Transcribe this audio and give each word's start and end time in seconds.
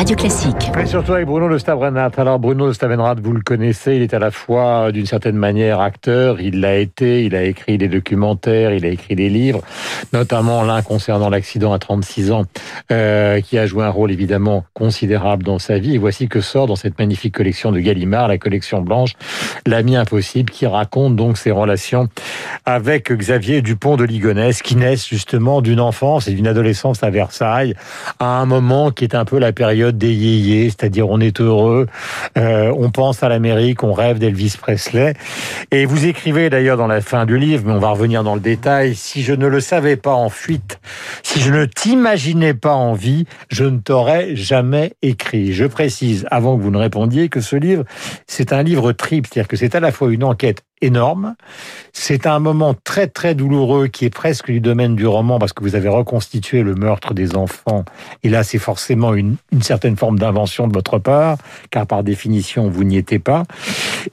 Radio 0.00 0.16
Classique. 0.16 0.72
Et 0.80 0.86
surtout 0.86 1.12
avec 1.12 1.26
Bruno 1.26 1.50
de 1.50 1.58
Stavrenat. 1.58 2.12
Alors 2.16 2.38
Bruno 2.38 2.68
de 2.68 2.72
Stavrenat, 2.72 3.16
vous 3.22 3.34
le 3.34 3.42
connaissez, 3.42 3.96
il 3.96 4.02
est 4.02 4.14
à 4.14 4.18
la 4.18 4.30
fois 4.30 4.92
d'une 4.92 5.04
certaine 5.04 5.36
manière 5.36 5.80
acteur, 5.80 6.40
il 6.40 6.60
l'a 6.60 6.76
été, 6.76 7.26
il 7.26 7.34
a 7.34 7.42
écrit 7.42 7.76
des 7.76 7.88
documentaires, 7.88 8.72
il 8.72 8.86
a 8.86 8.88
écrit 8.88 9.14
des 9.14 9.28
livres, 9.28 9.60
notamment 10.14 10.62
l'un 10.62 10.80
concernant 10.80 11.28
l'accident 11.28 11.74
à 11.74 11.78
36 11.78 12.32
ans, 12.32 12.46
euh, 12.90 13.42
qui 13.42 13.58
a 13.58 13.66
joué 13.66 13.84
un 13.84 13.90
rôle 13.90 14.10
évidemment 14.10 14.64
considérable 14.72 15.42
dans 15.42 15.58
sa 15.58 15.78
vie. 15.78 15.98
Voici 15.98 16.28
que 16.28 16.40
sort 16.40 16.66
dans 16.66 16.76
cette 16.76 16.98
magnifique 16.98 17.34
collection 17.34 17.70
de 17.70 17.78
Gallimard, 17.78 18.26
la 18.26 18.38
collection 18.38 18.80
blanche, 18.80 19.12
L'ami 19.66 19.96
impossible, 19.96 20.50
qui 20.50 20.66
raconte 20.66 21.14
donc 21.14 21.36
ses 21.36 21.50
relations 21.50 22.08
avec 22.64 23.12
Xavier 23.12 23.60
Dupont 23.60 23.98
de 23.98 24.04
Ligonnès, 24.04 24.62
qui 24.62 24.76
naissent 24.76 25.06
justement 25.06 25.60
d'une 25.60 25.80
enfance 25.80 26.26
et 26.26 26.32
d'une 26.32 26.46
adolescence 26.46 27.02
à 27.02 27.10
Versailles, 27.10 27.74
à 28.18 28.40
un 28.40 28.46
moment 28.46 28.90
qui 28.92 29.04
est 29.04 29.14
un 29.14 29.26
peu 29.26 29.38
la 29.38 29.52
période 29.52 29.89
des 29.96 30.12
yéyés, 30.12 30.70
c'est-à-dire 30.70 31.08
on 31.08 31.20
est 31.20 31.40
heureux, 31.40 31.86
euh, 32.38 32.72
on 32.76 32.90
pense 32.90 33.22
à 33.22 33.28
l'Amérique, 33.28 33.82
on 33.82 33.92
rêve 33.92 34.18
d'Elvis 34.18 34.56
Presley. 34.60 35.14
Et 35.70 35.86
vous 35.86 36.06
écrivez 36.06 36.50
d'ailleurs 36.50 36.76
dans 36.76 36.86
la 36.86 37.00
fin 37.00 37.26
du 37.26 37.38
livre, 37.38 37.64
mais 37.66 37.72
on 37.72 37.78
va 37.78 37.90
revenir 37.90 38.24
dans 38.24 38.34
le 38.34 38.40
détail, 38.40 38.94
si 38.94 39.22
je 39.22 39.32
ne 39.32 39.46
le 39.46 39.60
savais 39.60 39.96
pas 39.96 40.14
en 40.14 40.28
fuite, 40.28 40.80
si 41.22 41.40
je 41.40 41.52
ne 41.52 41.64
t'imaginais 41.64 42.54
pas 42.54 42.74
en 42.74 42.94
vie, 42.94 43.26
je 43.50 43.64
ne 43.64 43.78
t'aurais 43.78 44.36
jamais 44.36 44.92
écrit. 45.02 45.52
Je 45.52 45.64
précise, 45.64 46.26
avant 46.30 46.56
que 46.56 46.62
vous 46.62 46.70
ne 46.70 46.78
répondiez, 46.78 47.28
que 47.28 47.40
ce 47.40 47.56
livre, 47.56 47.84
c'est 48.26 48.52
un 48.52 48.62
livre 48.62 48.92
triple, 48.92 49.28
c'est-à-dire 49.30 49.48
que 49.48 49.56
c'est 49.56 49.74
à 49.74 49.80
la 49.80 49.92
fois 49.92 50.12
une 50.12 50.24
enquête 50.24 50.62
énorme. 50.82 51.34
C'est 51.92 52.26
un 52.26 52.38
moment 52.38 52.74
très 52.84 53.06
très 53.06 53.34
douloureux 53.34 53.88
qui 53.88 54.04
est 54.04 54.10
presque 54.10 54.46
du 54.46 54.60
domaine 54.60 54.96
du 54.96 55.06
roman 55.06 55.38
parce 55.38 55.52
que 55.52 55.62
vous 55.62 55.74
avez 55.74 55.88
reconstitué 55.88 56.62
le 56.62 56.74
meurtre 56.74 57.14
des 57.14 57.36
enfants. 57.36 57.84
Et 58.22 58.28
là, 58.28 58.42
c'est 58.44 58.58
forcément 58.58 59.14
une, 59.14 59.36
certaine 59.60 59.96
forme 59.96 60.18
d'invention 60.18 60.68
de 60.68 60.72
votre 60.72 60.98
part, 60.98 61.36
car 61.70 61.86
par 61.86 62.02
définition, 62.02 62.68
vous 62.68 62.84
n'y 62.84 62.96
étiez 62.96 63.18
pas. 63.18 63.44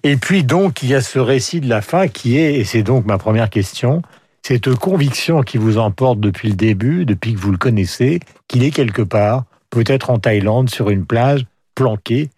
Et 0.03 0.17
puis 0.17 0.43
donc, 0.43 0.83
il 0.83 0.89
y 0.89 0.95
a 0.95 1.01
ce 1.01 1.19
récit 1.19 1.61
de 1.61 1.69
la 1.69 1.81
fin 1.81 2.07
qui 2.07 2.37
est, 2.37 2.55
et 2.55 2.63
c'est 2.63 2.83
donc 2.83 3.05
ma 3.05 3.17
première 3.17 3.49
question, 3.49 4.01
cette 4.43 4.73
conviction 4.75 5.41
qui 5.41 5.57
vous 5.57 5.77
emporte 5.77 6.19
depuis 6.19 6.49
le 6.49 6.55
début, 6.55 7.05
depuis 7.05 7.33
que 7.33 7.39
vous 7.39 7.51
le 7.51 7.57
connaissez, 7.57 8.19
qu'il 8.47 8.63
est 8.63 8.71
quelque 8.71 9.01
part, 9.01 9.43
peut-être 9.69 10.09
en 10.09 10.19
Thaïlande, 10.19 10.69
sur 10.69 10.89
une 10.89 11.05
plage, 11.05 11.45
planqué, 11.75 12.29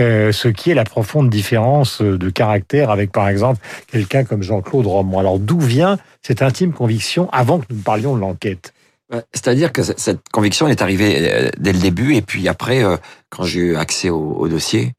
euh, 0.00 0.32
ce 0.32 0.48
qui 0.48 0.70
est 0.70 0.74
la 0.74 0.84
profonde 0.84 1.30
différence 1.30 2.00
de 2.02 2.30
caractère 2.30 2.90
avec, 2.90 3.12
par 3.12 3.28
exemple, 3.28 3.60
quelqu'un 3.90 4.24
comme 4.24 4.42
Jean-Claude 4.42 4.86
Romand. 4.86 5.18
Alors, 5.18 5.38
d'où 5.38 5.60
vient 5.60 5.98
cette 6.22 6.42
intime 6.42 6.72
conviction 6.72 7.28
avant 7.30 7.58
que 7.58 7.66
nous 7.70 7.80
parlions 7.80 8.14
de 8.14 8.20
l'enquête? 8.20 8.72
C'est-à-dire 9.32 9.72
que 9.72 9.82
cette 9.82 10.28
conviction 10.32 10.66
est 10.66 10.82
arrivée 10.82 11.30
euh, 11.30 11.50
dès 11.58 11.72
le 11.72 11.78
début 11.78 12.14
et 12.16 12.22
puis 12.22 12.48
après, 12.48 12.82
euh, 12.82 12.96
quand 13.30 13.44
j'ai 13.44 13.60
eu 13.60 13.76
accès 13.76 14.10
au 14.10 14.48
dossier, 14.48 14.94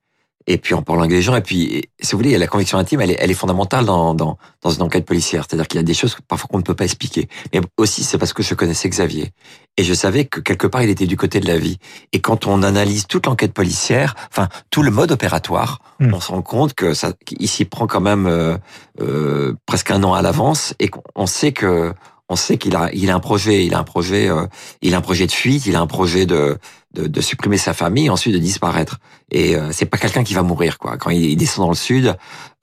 et 0.48 0.58
puis 0.58 0.74
en 0.74 0.82
parlant 0.82 1.02
avec 1.02 1.12
les 1.12 1.22
gens, 1.22 1.36
et 1.36 1.42
puis, 1.42 1.90
si 2.00 2.14
vous 2.14 2.20
voulez, 2.20 2.38
la 2.38 2.48
conviction 2.48 2.78
intime, 2.78 3.02
elle 3.02 3.12
est, 3.12 3.18
elle 3.20 3.30
est 3.30 3.36
fondamentale 3.36 3.84
dans, 3.84 4.14
dans, 4.14 4.38
dans 4.62 4.70
une 4.70 4.82
enquête 4.82 5.06
policière. 5.06 5.46
C'est-à-dire 5.48 5.68
qu'il 5.68 5.78
y 5.78 5.82
a 5.82 5.84
des 5.84 5.94
choses 5.94 6.18
parfois 6.26 6.48
qu'on 6.50 6.58
ne 6.58 6.64
peut 6.64 6.74
pas 6.74 6.86
expliquer. 6.86 7.28
Mais 7.54 7.60
aussi, 7.76 8.04
c'est 8.06 8.18
parce 8.18 8.32
que 8.32 8.42
je 8.44 8.54
connaissais 8.54 8.88
Xavier. 8.88 9.32
Et 9.76 9.84
je 9.84 9.94
savais 9.94 10.24
que 10.24 10.40
quelque 10.40 10.66
part, 10.66 10.82
il 10.82 10.90
était 10.90 11.06
du 11.06 11.18
côté 11.18 11.42
de 11.42 11.48
la 11.48 11.58
vie. 11.58 11.78
Et 12.14 12.22
quand 12.22 12.48
on 12.48 12.64
analyse 12.64 13.08
toute 13.08 13.26
l'enquête 13.26 13.54
policière, 13.54 14.16
enfin, 14.32 14.48
tout 14.70 14.84
le 14.84 14.90
mode 14.90 15.12
opératoire, 15.12 15.82
mmh. 16.00 16.14
on 16.14 16.20
se 16.22 16.32
rend 16.32 16.42
compte 16.42 16.74
que 16.74 16.94
ça, 16.94 17.12
qu'il 17.26 17.50
s'y 17.50 17.66
prend 17.66 17.86
quand 17.86 18.02
même 18.02 18.26
euh, 18.26 18.58
euh, 19.02 19.54
presque 19.66 19.92
un 19.92 20.02
an 20.04 20.14
à 20.14 20.22
l'avance 20.22 20.74
et 20.80 20.88
qu'on 20.88 21.28
sait 21.28 21.52
que 21.52 21.94
on 22.30 22.36
sait 22.36 22.58
qu'il 22.58 22.76
a, 22.76 22.90
il 22.94 23.10
a 23.10 23.16
un 23.16 23.20
projet, 23.20 23.66
il 23.66 23.74
a 23.74 23.80
un 23.80 23.84
projet, 23.84 24.30
euh, 24.30 24.48
il 24.82 24.94
a 24.96 24.98
un 24.98 25.02
projet 25.02 25.28
de 25.28 25.32
fuite, 25.32 25.66
il 25.66 25.78
a 25.78 25.80
un 25.80 25.88
projet 25.88 26.26
de, 26.26 26.58
de, 26.98 27.08
de 27.08 27.22
supprimer 27.22 27.58
sa 27.58 27.74
famille, 27.74 28.10
ensuite 28.10 28.34
de 28.34 28.40
disparaître. 28.40 29.00
Et 29.30 29.56
euh, 29.56 29.70
c'est 29.72 29.86
pas 29.86 29.98
quelqu'un 29.98 30.24
qui 30.24 30.34
va 30.34 30.42
mourir, 30.42 30.78
quoi. 30.78 30.98
Quand 30.98 31.10
il 31.10 31.36
descend 31.36 31.66
dans 31.66 31.70
le 31.70 31.76
sud, 31.76 32.16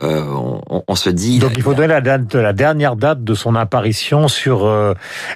euh, 0.03 0.25
on, 0.27 0.83
on, 0.89 0.95
se 0.97 1.11
dit. 1.11 1.39
Donc 1.39 1.53
il 1.57 1.63
faut 1.63 1.75
donner 1.75 1.89
la, 1.89 2.01
date, 2.01 2.35
la 2.35 2.53
dernière 2.53 2.97
date 2.97 3.23
de 3.23 3.35
son 3.35 3.55
apparition 3.55 4.29
sur 4.29 4.65
euh, 4.65 4.95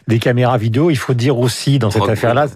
des 0.08 0.18
caméras 0.18 0.58
vidéo. 0.58 0.90
Il 0.90 0.96
faut 0.96 1.14
dire 1.14 1.38
aussi 1.38 1.78
dans 1.78 1.90
cette 1.90 2.08
affaire-là, 2.08 2.46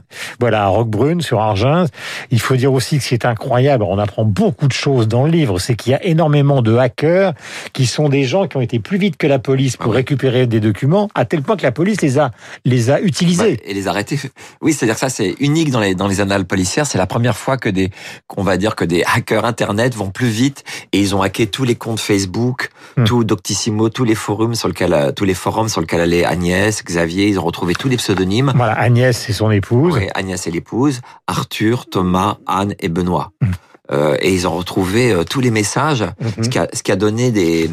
voilà, 0.41 0.65
à 0.65 0.67
Roquebrune 0.67 1.21
sur 1.21 1.41
Argens, 1.41 1.87
il 2.31 2.41
faut 2.41 2.57
dire 2.57 2.73
aussi 2.73 2.99
que 2.99 3.05
c'est 3.05 3.25
incroyable. 3.25 3.85
On 3.85 3.99
apprend 3.99 4.25
beaucoup 4.25 4.67
de 4.67 4.73
choses 4.73 5.07
dans 5.07 5.25
le 5.25 5.31
livre. 5.31 5.61
C'est 5.61 5.77
qu'il 5.77 5.93
y 5.93 5.95
a 5.95 6.05
énormément 6.05 6.61
de 6.61 6.75
hackers 6.77 7.35
qui 7.73 7.87
sont 7.87 8.09
des 8.09 8.25
gens 8.25 8.49
qui 8.49 8.57
ont 8.57 8.63
été 8.63 8.81
plus 8.81 8.99
vite 8.99 9.17
que 9.17 9.27
la 9.27 9.39
police 9.39 9.77
pour 9.77 9.93
ah 9.93 9.97
récupérer 9.97 10.47
des 10.47 10.61
documents, 10.61 11.09
à 11.15 11.25
tel 11.25 11.43
point 11.43 11.57
que 11.57 11.63
la 11.63 11.73
police 11.73 12.01
les 12.01 12.19
a 12.19 12.33
les 12.65 12.91
a 12.91 13.01
utilisés 13.01 13.61
et 13.65 13.75
les 13.75 13.87
a 13.87 13.91
arrêtés. 13.91 14.19
Oui, 14.61 14.73
c'est-à-dire 14.73 14.95
que 14.95 15.01
ça 15.01 15.09
c'est 15.09 15.37
unique 15.39 15.71
dans 15.71 15.81
les 15.81 15.95
dans 15.95 16.09
les 16.09 16.21
annales 16.33 16.47
policières. 16.47 16.87
C'est 16.87 16.99
la 16.99 17.07
première 17.07 17.37
fois 17.37 17.57
que 17.57 17.69
des 17.69 17.91
qu'on 18.27 18.43
va 18.43 18.57
dire 18.57 18.75
que 18.75 18.85
des 18.85 19.05
hackers 19.05 19.45
internet 19.45 19.95
vont 19.95 20.11
plus 20.11 20.29
vite 20.29 20.65
et 20.93 21.01
ils 21.01 21.15
ont 21.15 21.23
hacké 21.23 21.47
tous 21.47 21.65
les 21.65 21.75
comptes 21.75 22.01
Facebook, 22.01 22.71
hmm. 22.97 23.05
tout 23.05 23.25
Doctissimo, 23.25 23.89
tous 23.89 24.05
les 24.05 24.15
forums 24.15 24.55
sur 24.55 24.69
lequel 24.69 25.13
tous 25.15 25.25
les 25.25 25.35
forums 25.35 25.69
sur 25.69 25.81
lesquels 25.81 26.01
allait 26.01 26.25
Agnès, 26.25 26.83
Xavier, 26.85 27.29
ils 27.29 27.39
ont 27.39 27.45
retrouvé 27.45 27.75
tous 27.75 27.89
les 27.89 27.97
pseudonymes. 27.97 28.53
Voilà, 28.55 28.79
Agnès 28.79 29.17
c'est 29.17 29.33
son 29.33 29.51
épouse. 29.51 29.95
Oui, 29.97 30.09
Agnès 30.15 30.47
est 30.47 30.51
l'épouse, 30.51 31.01
Arthur, 31.27 31.87
Thomas, 31.89 32.39
Anne 32.47 32.75
et 32.81 32.89
Benoît. 32.89 33.33
Hmm. 33.41 33.51
Euh, 33.91 34.17
et 34.21 34.33
ils 34.33 34.47
ont 34.47 34.57
retrouvé 34.57 35.13
euh, 35.13 35.25
tous 35.25 35.41
les 35.41 35.51
messages, 35.51 36.05
ce, 36.41 36.49
qui 36.49 36.59
a, 36.59 36.69
ce 36.73 36.83
qui 36.83 36.93
a 36.93 36.97
donné 36.97 37.31
des, 37.31 37.69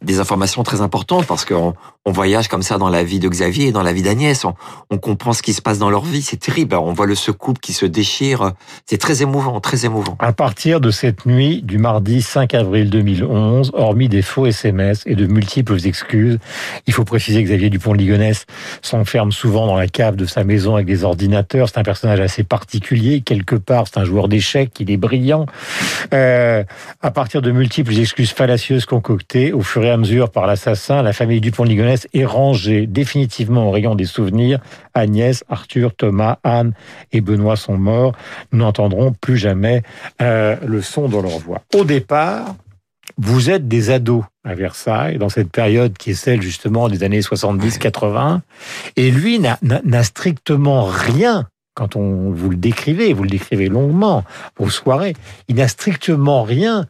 des 0.00 0.20
informations 0.20 0.62
très 0.62 0.80
importantes 0.80 1.26
parce 1.26 1.44
qu'on 1.44 1.74
on 2.06 2.12
voyage 2.12 2.48
comme 2.48 2.62
ça 2.62 2.78
dans 2.78 2.88
la 2.88 3.04
vie 3.04 3.18
de 3.18 3.28
Xavier 3.28 3.66
et 3.66 3.72
dans 3.72 3.82
la 3.82 3.92
vie 3.92 4.00
d'Agnès. 4.00 4.46
On, 4.46 4.98
comprend 4.98 5.34
ce 5.34 5.42
qui 5.42 5.52
se 5.52 5.60
passe 5.60 5.78
dans 5.78 5.90
leur 5.90 6.04
vie. 6.04 6.22
C'est 6.22 6.38
terrible. 6.38 6.74
On 6.74 6.94
voit 6.94 7.04
le 7.04 7.14
ce 7.14 7.30
couple 7.30 7.60
qui 7.60 7.74
se 7.74 7.84
déchire. 7.84 8.52
C'est 8.86 8.96
très 8.96 9.20
émouvant, 9.20 9.60
très 9.60 9.84
émouvant. 9.84 10.16
À 10.18 10.32
partir 10.32 10.80
de 10.80 10.90
cette 10.90 11.26
nuit 11.26 11.60
du 11.62 11.76
mardi 11.76 12.22
5 12.22 12.54
avril 12.54 12.88
2011, 12.88 13.72
hormis 13.74 14.08
des 14.08 14.22
faux 14.22 14.46
SMS 14.46 15.02
et 15.04 15.14
de 15.14 15.26
multiples 15.26 15.76
excuses, 15.86 16.38
il 16.86 16.94
faut 16.94 17.04
préciser 17.04 17.42
que 17.42 17.48
Xavier 17.48 17.68
Dupont-Ligonnès 17.68 18.46
s'enferme 18.80 19.30
souvent 19.30 19.66
dans 19.66 19.76
la 19.76 19.88
cave 19.88 20.16
de 20.16 20.24
sa 20.24 20.42
maison 20.42 20.76
avec 20.76 20.86
des 20.86 21.04
ordinateurs. 21.04 21.68
C'est 21.68 21.78
un 21.78 21.82
personnage 21.82 22.20
assez 22.20 22.44
particulier. 22.44 23.20
Quelque 23.20 23.56
part, 23.56 23.84
c'est 23.88 24.00
un 24.00 24.04
joueur 24.04 24.28
d'échecs. 24.28 24.72
Il 24.80 24.90
est 24.90 24.96
brillant. 24.96 25.44
Euh, 26.14 26.64
à 27.02 27.10
partir 27.10 27.42
de 27.42 27.50
multiples 27.50 27.98
excuses 27.98 28.32
fallacieuses 28.32 28.86
concoctées 28.86 29.52
au 29.52 29.60
fur 29.60 29.84
et 29.84 29.90
à 29.90 29.98
mesure 29.98 30.30
par 30.30 30.46
l'assassin, 30.46 31.02
la 31.02 31.12
famille 31.12 31.42
Dupont-Ligonnès 31.42 31.89
est 32.12 32.24
rangée 32.24 32.86
définitivement 32.86 33.68
au 33.68 33.70
rayon 33.70 33.94
des 33.94 34.04
souvenirs. 34.04 34.58
Agnès, 34.94 35.44
Arthur, 35.48 35.94
Thomas, 35.94 36.38
Anne 36.44 36.72
et 37.12 37.20
Benoît 37.20 37.56
sont 37.56 37.78
morts. 37.78 38.12
Nous 38.52 38.60
n'entendrons 38.60 39.12
plus 39.12 39.36
jamais 39.36 39.82
euh, 40.20 40.56
le 40.66 40.82
son 40.82 41.08
de 41.08 41.16
leur 41.16 41.38
voix. 41.38 41.62
Au 41.74 41.84
départ, 41.84 42.56
vous 43.18 43.50
êtes 43.50 43.68
des 43.68 43.90
ados 43.90 44.24
à 44.44 44.54
Versailles, 44.54 45.18
dans 45.18 45.28
cette 45.28 45.50
période 45.50 45.96
qui 45.98 46.10
est 46.10 46.14
celle 46.14 46.40
justement 46.40 46.88
des 46.88 47.02
années 47.02 47.20
70-80, 47.20 48.40
et 48.96 49.10
lui 49.10 49.38
n'a 49.38 50.02
strictement 50.02 50.84
rien 50.84 51.46
quand 51.74 51.96
on 51.96 52.30
vous 52.30 52.50
le 52.50 52.56
décrivez, 52.56 53.12
vous 53.12 53.22
le 53.22 53.30
décrivez 53.30 53.68
longuement, 53.68 54.24
vos 54.58 54.68
soirées, 54.68 55.14
il 55.48 55.56
n'a 55.56 55.68
strictement 55.68 56.42
rien 56.42 56.86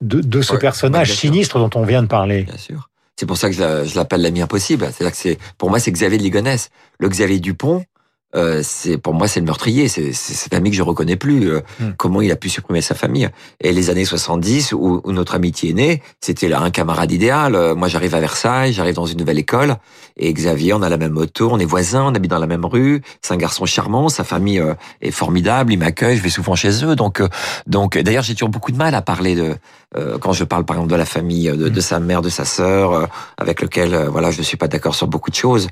de, 0.00 0.20
de 0.20 0.42
ce 0.42 0.56
personnage 0.56 1.12
sinistre 1.12 1.58
dont 1.58 1.70
on 1.80 1.84
vient 1.84 2.02
de 2.02 2.08
parler. 2.08 2.42
Bien 2.42 2.58
sûr. 2.58 2.90
C'est 3.16 3.26
pour 3.26 3.36
ça 3.36 3.48
que 3.48 3.54
je 3.54 3.96
l'appelle 3.96 4.22
l'ami 4.22 4.42
impossible. 4.42 4.86
C'est-à-dire 4.86 5.12
que 5.12 5.16
c'est, 5.16 5.38
pour 5.58 5.70
moi, 5.70 5.78
c'est 5.78 5.92
Xavier 5.92 6.18
de 6.18 6.22
Ligonnès. 6.22 6.70
Le 6.98 7.08
Xavier 7.08 7.38
Dupont, 7.38 7.84
euh, 8.36 8.60
c'est 8.64 8.98
pour 8.98 9.14
moi 9.14 9.28
c'est 9.28 9.38
le 9.38 9.46
meurtrier, 9.46 9.86
c'est 9.86 10.12
cet 10.12 10.54
ami 10.54 10.70
que 10.70 10.76
je 10.76 10.82
reconnais 10.82 11.16
plus. 11.16 11.50
Euh, 11.50 11.60
hmm. 11.80 11.90
Comment 11.96 12.20
il 12.20 12.30
a 12.32 12.36
pu 12.36 12.48
supprimer 12.48 12.80
sa 12.80 12.94
famille 12.94 13.28
Et 13.60 13.72
les 13.72 13.90
années 13.90 14.04
70 14.04 14.72
où, 14.72 15.00
où 15.04 15.12
notre 15.12 15.34
amitié 15.34 15.70
est 15.70 15.74
née, 15.74 16.02
c'était 16.20 16.52
un 16.52 16.70
camarade 16.70 17.12
idéal. 17.12 17.54
Euh, 17.54 17.74
moi 17.74 17.86
j'arrive 17.86 18.14
à 18.14 18.20
Versailles, 18.20 18.72
j'arrive 18.72 18.94
dans 18.94 19.06
une 19.06 19.18
nouvelle 19.18 19.38
école 19.38 19.76
et 20.16 20.32
Xavier, 20.32 20.72
on 20.74 20.82
a 20.82 20.88
la 20.88 20.96
même 20.96 21.12
moto, 21.12 21.48
on 21.50 21.58
est 21.58 21.64
voisins, 21.64 22.06
on 22.06 22.14
habite 22.14 22.30
dans 22.30 22.38
la 22.38 22.46
même 22.48 22.64
rue. 22.64 23.02
C'est 23.22 23.34
un 23.34 23.36
garçon 23.36 23.66
charmant, 23.66 24.08
sa 24.08 24.24
famille 24.24 24.62
est 25.00 25.10
formidable, 25.12 25.72
il 25.72 25.78
m'accueille, 25.78 26.16
je 26.16 26.22
vais 26.22 26.28
souvent 26.28 26.56
chez 26.56 26.84
eux. 26.84 26.96
Donc 26.96 27.22
donc 27.66 27.96
d'ailleurs 27.98 28.24
j'ai 28.24 28.34
toujours 28.34 28.48
beaucoup 28.48 28.72
de 28.72 28.76
mal 28.76 28.94
à 28.94 29.02
parler 29.02 29.36
de 29.36 29.54
quand 30.20 30.32
je 30.32 30.44
parle 30.44 30.64
par 30.64 30.76
exemple 30.76 30.90
de 30.90 30.96
la 30.96 31.04
famille 31.04 31.48
de, 31.48 31.68
de 31.68 31.78
hmm. 31.78 31.80
sa 31.80 32.00
mère, 32.00 32.22
de 32.22 32.28
sa 32.28 32.44
sœur, 32.44 33.08
avec 33.36 33.62
lequel 33.62 34.08
voilà 34.10 34.30
je 34.30 34.38
ne 34.38 34.42
suis 34.42 34.56
pas 34.56 34.68
d'accord 34.68 34.94
sur 34.94 35.06
beaucoup 35.06 35.30
de 35.30 35.36
choses 35.36 35.68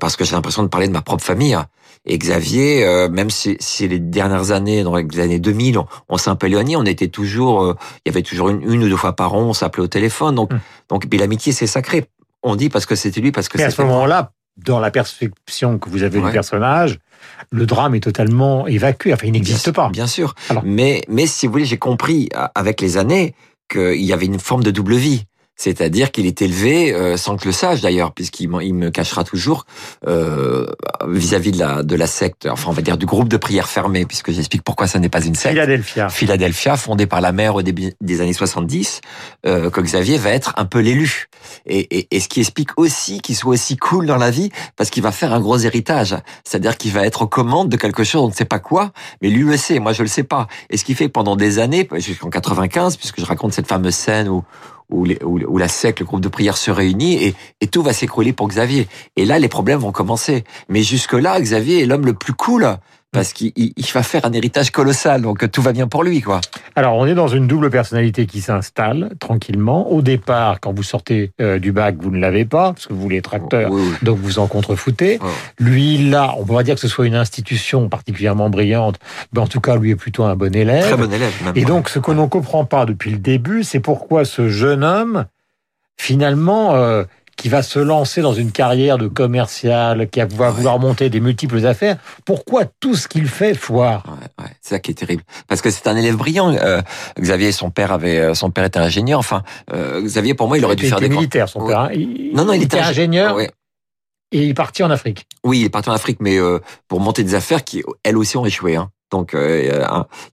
parce 0.00 0.16
que 0.16 0.24
j'ai 0.24 0.34
l'impression 0.34 0.62
de 0.62 0.68
parler 0.68 0.88
de 0.88 0.92
ma 0.92 1.02
propre 1.02 1.24
famille. 1.24 1.56
Et 2.04 2.18
Xavier, 2.18 2.84
euh, 2.84 3.08
même 3.08 3.30
si, 3.30 3.56
si, 3.60 3.86
les 3.86 4.00
dernières 4.00 4.50
années, 4.50 4.82
dans 4.82 4.96
les 4.96 5.20
années 5.20 5.38
2000, 5.38 5.78
on, 5.78 5.86
on 6.08 6.18
s'est 6.18 6.30
un 6.30 6.36
peu 6.36 6.48
éloigné, 6.48 6.76
on 6.76 6.84
était 6.84 7.08
toujours, 7.08 7.62
euh, 7.62 7.76
il 8.04 8.08
y 8.08 8.12
avait 8.12 8.22
toujours 8.22 8.48
une, 8.48 8.62
une, 8.62 8.82
ou 8.82 8.88
deux 8.88 8.96
fois 8.96 9.14
par 9.14 9.34
an, 9.34 9.42
on 9.42 9.52
s'appelait 9.52 9.84
au 9.84 9.88
téléphone. 9.88 10.34
Donc, 10.34 10.52
mmh. 10.52 10.60
donc, 10.88 11.08
puis 11.08 11.18
l'amitié, 11.18 11.52
c'est 11.52 11.68
sacré. 11.68 12.06
On 12.42 12.56
dit 12.56 12.70
parce 12.70 12.86
que 12.86 12.96
c'était 12.96 13.20
lui, 13.20 13.30
parce 13.30 13.48
que 13.48 13.56
Mais 13.56 13.64
à 13.64 13.70
ce 13.70 13.82
moment-là, 13.82 14.32
dans 14.56 14.80
la 14.80 14.90
perception 14.90 15.78
que 15.78 15.88
vous 15.88 16.02
avez 16.02 16.18
ouais. 16.18 16.26
du 16.26 16.32
personnage, 16.32 16.98
le 17.50 17.66
drame 17.66 17.94
est 17.94 18.00
totalement 18.00 18.66
évacué. 18.66 19.14
Enfin, 19.14 19.28
il 19.28 19.32
n'existe 19.32 19.70
pas. 19.70 19.88
Bien 19.90 20.08
sûr. 20.08 20.34
Alors. 20.48 20.64
Mais, 20.66 21.02
mais 21.08 21.26
si 21.26 21.46
vous 21.46 21.52
voulez, 21.52 21.64
j'ai 21.64 21.78
compris 21.78 22.30
avec 22.56 22.80
les 22.80 22.96
années 22.96 23.34
qu'il 23.72 24.02
y 24.02 24.12
avait 24.12 24.26
une 24.26 24.38
forme 24.38 24.62
de 24.62 24.70
double 24.70 24.96
vie. 24.96 25.24
C'est-à-dire 25.56 26.10
qu'il 26.10 26.26
est 26.26 26.42
élevé 26.42 26.92
euh, 26.92 27.16
sans 27.16 27.36
que 27.36 27.46
le 27.46 27.52
sache 27.52 27.80
d'ailleurs, 27.80 28.12
puisqu'il 28.12 28.50
il 28.62 28.74
me 28.74 28.90
cachera 28.90 29.22
toujours 29.22 29.64
euh, 30.06 30.66
vis-à-vis 31.06 31.52
de 31.52 31.58
la 31.58 31.82
de 31.82 31.94
la 31.94 32.06
secte, 32.06 32.48
enfin 32.50 32.70
on 32.70 32.72
va 32.72 32.82
dire 32.82 32.96
du 32.96 33.06
groupe 33.06 33.28
de 33.28 33.36
prière 33.36 33.68
fermée, 33.68 34.04
puisque 34.06 34.32
j'explique 34.32 34.62
pourquoi 34.62 34.86
ça 34.86 34.98
n'est 34.98 35.08
pas 35.08 35.24
une 35.24 35.34
secte. 35.34 35.52
Philadelphia. 35.52 36.08
Philadelphia, 36.08 36.76
fondée 36.76 37.06
par 37.06 37.20
la 37.20 37.32
mère 37.32 37.54
au 37.54 37.62
début 37.62 37.92
des 38.00 38.20
années 38.20 38.32
70, 38.32 39.00
euh, 39.46 39.70
que 39.70 39.80
Xavier 39.80 40.18
va 40.18 40.30
être 40.30 40.52
un 40.56 40.64
peu 40.64 40.80
l'élu. 40.80 41.26
Et, 41.66 41.98
et, 41.98 42.08
et, 42.10 42.20
ce 42.20 42.28
qui 42.28 42.40
explique 42.40 42.70
aussi 42.78 43.20
qu'il 43.20 43.36
soit 43.36 43.52
aussi 43.52 43.76
cool 43.76 44.06
dans 44.06 44.16
la 44.16 44.30
vie, 44.30 44.50
parce 44.76 44.90
qu'il 44.90 45.02
va 45.02 45.12
faire 45.12 45.32
un 45.32 45.40
gros 45.40 45.58
héritage. 45.58 46.16
C'est-à-dire 46.44 46.76
qu'il 46.76 46.92
va 46.92 47.04
être 47.06 47.22
aux 47.22 47.26
commandes 47.26 47.68
de 47.68 47.76
quelque 47.76 48.04
chose, 48.04 48.22
on 48.22 48.28
ne 48.28 48.34
sait 48.34 48.44
pas 48.44 48.58
quoi, 48.58 48.92
mais 49.20 49.28
lui 49.28 49.42
le 49.42 49.56
sait, 49.56 49.78
moi 49.78 49.92
je 49.92 50.02
le 50.02 50.08
sais 50.08 50.22
pas. 50.22 50.46
Et 50.70 50.76
ce 50.76 50.84
qui 50.84 50.94
fait 50.94 51.06
que 51.06 51.12
pendant 51.12 51.36
des 51.36 51.58
années, 51.58 51.88
jusqu'en 51.96 52.30
95, 52.30 52.96
puisque 52.96 53.20
je 53.20 53.26
raconte 53.26 53.52
cette 53.52 53.66
fameuse 53.66 53.94
scène 53.94 54.28
où 54.28 54.44
où, 54.90 55.06
où, 55.24 55.58
la 55.58 55.68
SEC, 55.68 56.00
le 56.00 56.06
groupe 56.06 56.20
de 56.20 56.28
prière, 56.28 56.56
se 56.56 56.70
réunit 56.70 57.22
et, 57.24 57.34
et 57.60 57.66
tout 57.66 57.82
va 57.82 57.92
s'écrouler 57.92 58.32
pour 58.32 58.48
Xavier. 58.48 58.88
Et 59.16 59.24
là, 59.24 59.38
les 59.38 59.48
problèmes 59.48 59.78
vont 59.78 59.92
commencer. 59.92 60.44
Mais 60.68 60.82
jusque-là, 60.82 61.40
Xavier 61.40 61.82
est 61.82 61.86
l'homme 61.86 62.06
le 62.06 62.14
plus 62.14 62.32
cool 62.32 62.78
parce 63.12 63.34
qu'il 63.34 63.52
va 63.92 64.02
faire 64.02 64.24
un 64.24 64.32
héritage 64.32 64.70
colossal, 64.70 65.20
donc 65.20 65.50
tout 65.50 65.60
va 65.60 65.72
bien 65.72 65.86
pour 65.86 66.02
lui, 66.02 66.22
quoi. 66.22 66.40
Alors, 66.76 66.96
on 66.96 67.06
est 67.06 67.14
dans 67.14 67.28
une 67.28 67.46
double 67.46 67.68
personnalité 67.68 68.24
qui 68.24 68.40
s'installe 68.40 69.10
tranquillement. 69.20 69.90
Au 69.90 70.00
départ, 70.00 70.60
quand 70.60 70.72
vous 70.72 70.82
sortez 70.82 71.30
euh, 71.40 71.58
du 71.58 71.72
bac, 71.72 71.96
vous 72.00 72.10
ne 72.10 72.18
l'avez 72.18 72.46
pas, 72.46 72.72
parce 72.72 72.86
que 72.86 72.94
vous 72.94 73.00
voulez 73.00 73.18
être 73.18 73.34
acteur, 73.34 73.70
donc 74.00 74.18
vous 74.18 74.38
en 74.38 74.46
contrefoutez. 74.46 75.18
Lui, 75.58 75.98
là, 76.08 76.34
on 76.38 76.44
pourrait 76.44 76.64
dire 76.64 76.74
que 76.74 76.80
ce 76.80 76.88
soit 76.88 77.06
une 77.06 77.14
institution 77.14 77.90
particulièrement 77.90 78.48
brillante, 78.48 78.98
mais 79.34 79.40
en 79.40 79.46
tout 79.46 79.60
cas, 79.60 79.76
lui 79.76 79.90
est 79.90 79.96
plutôt 79.96 80.24
un 80.24 80.34
bon 80.34 80.54
élève. 80.56 80.84
Très 80.84 80.96
bon 80.96 81.12
élève, 81.12 81.34
même. 81.44 81.52
Et 81.54 81.66
donc, 81.66 81.90
ce 81.90 81.98
que 81.98 82.12
l'on 82.12 82.22
ne 82.22 82.28
comprend 82.28 82.64
pas 82.64 82.86
depuis 82.86 83.10
le 83.10 83.18
début, 83.18 83.62
c'est 83.62 83.80
pourquoi 83.80 84.24
ce 84.24 84.48
jeune 84.48 84.82
homme, 84.82 85.26
finalement... 85.98 86.74
Euh, 86.76 87.04
qui 87.42 87.48
va 87.48 87.64
se 87.64 87.80
lancer 87.80 88.22
dans 88.22 88.34
une 88.34 88.52
carrière 88.52 88.98
de 88.98 89.08
commercial, 89.08 90.08
qui 90.08 90.20
va 90.20 90.50
vouloir 90.50 90.78
monter 90.78 91.10
des 91.10 91.18
multiples 91.18 91.66
affaires, 91.66 91.96
pourquoi 92.24 92.66
tout 92.78 92.94
ce 92.94 93.08
qu'il 93.08 93.26
fait 93.26 93.54
foire? 93.54 94.04
Ouais, 94.06 94.44
ouais, 94.44 94.50
C'est 94.60 94.76
ça 94.76 94.78
qui 94.78 94.92
est 94.92 94.94
terrible. 94.94 95.24
Parce 95.48 95.60
que 95.60 95.68
c'est 95.68 95.88
un 95.88 95.96
élève 95.96 96.14
brillant. 96.14 96.54
Euh, 96.54 96.80
Xavier, 97.18 97.50
son 97.50 97.70
père 97.70 97.90
avait, 97.90 98.20
euh, 98.20 98.34
son 98.34 98.52
père 98.52 98.62
était 98.62 98.78
ingénieur. 98.78 99.18
Enfin, 99.18 99.42
euh, 99.72 100.00
Xavier, 100.02 100.34
pour 100.34 100.46
moi, 100.46 100.56
il 100.56 100.64
aurait 100.64 100.76
dû 100.76 100.86
faire 100.86 101.00
des 101.00 101.08
militaire. 101.08 101.48
Son 101.48 101.66
père. 101.66 101.80
Hein. 101.80 101.90
non, 102.32 102.44
non, 102.44 102.52
il, 102.52 102.62
était, 102.62 102.78
ingénieur. 102.78 103.40
Et 103.40 103.50
il 104.44 104.50
est 104.50 104.54
parti 104.54 104.84
en 104.84 104.90
Afrique. 104.92 105.26
Oui, 105.42 105.62
il 105.62 105.64
est 105.64 105.70
parti 105.70 105.90
en 105.90 105.94
Afrique, 105.94 106.18
mais 106.20 106.38
euh, 106.38 106.60
pour 106.86 107.00
monter 107.00 107.24
des 107.24 107.34
affaires 107.34 107.64
qui, 107.64 107.82
elles 108.04 108.16
aussi, 108.16 108.36
ont 108.36 108.46
échoué. 108.46 108.76
Hein. 108.76 108.90
Donc 109.12 109.34
euh, 109.34 109.84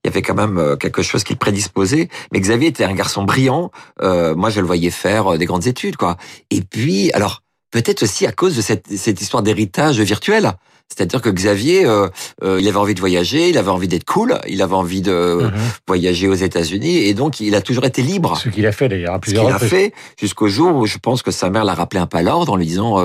il 0.04 0.08
y 0.08 0.10
avait 0.10 0.22
quand 0.22 0.34
même 0.34 0.58
euh, 0.58 0.76
quelque 0.76 1.04
chose 1.04 1.24
qui 1.24 1.34
le 1.34 1.38
prédisposait. 1.38 2.10
Mais 2.32 2.40
Xavier 2.40 2.70
était 2.70 2.86
un 2.86 2.94
garçon 2.94 3.24
brillant. 3.24 3.72
Euh, 4.02 4.34
moi, 4.34 4.50
je 4.50 4.62
le 4.62 4.66
voyais 4.66 4.90
faire 4.90 5.38
des 5.38 5.46
grandes 5.46 5.68
études, 5.68 5.98
quoi. 5.98 6.18
Et 6.50 6.62
puis, 6.62 7.12
alors 7.12 7.44
peut-être 7.72 8.02
aussi 8.02 8.26
à 8.26 8.32
cause 8.32 8.56
de 8.56 8.62
cette, 8.62 8.88
cette 8.88 9.22
histoire 9.22 9.44
d'héritage 9.44 10.00
virtuel. 10.00 10.54
C'est-à-dire 10.88 11.22
que 11.22 11.30
Xavier, 11.30 11.86
euh, 11.86 12.08
il 12.42 12.68
avait 12.68 12.78
envie 12.78 12.96
de 12.96 13.00
voyager, 13.00 13.50
il 13.50 13.60
avait 13.60 13.70
envie 13.70 13.88
d'être 13.88 14.06
cool, 14.06 14.40
il 14.48 14.64
avait 14.64 14.74
envie 14.74 15.04
de 15.04 15.38
mhm. 15.44 15.52
voyager 15.88 16.28
aux 16.28 16.34
États-Unis, 16.34 16.98
et 16.98 17.14
donc 17.14 17.40
il 17.40 17.54
a 17.54 17.62
toujours 17.62 17.86
été 17.86 18.02
libre. 18.02 18.36
Ce 18.38 18.50
qu'il 18.50 18.66
a 18.66 18.72
fait 18.72 18.90
d'ailleurs 18.90 19.14
à 19.14 19.20
plusieurs 19.20 19.44
Ce 19.44 19.48
qu'il 19.50 19.56
a 19.56 19.70
fait 19.70 19.94
jusqu'au 20.20 20.48
jour 20.48 20.76
où 20.76 20.88
je 20.88 20.98
pense 20.98 21.22
que 21.22 21.30
sa 21.30 21.52
mère 21.52 21.64
l'a 21.64 21.76
rappelé 21.76 22.02
un 22.02 22.08
peu 22.08 22.18
à 22.18 22.24
l'ordre 22.24 22.54
en 22.54 22.56
lui 22.56 22.66
disant 22.66 22.98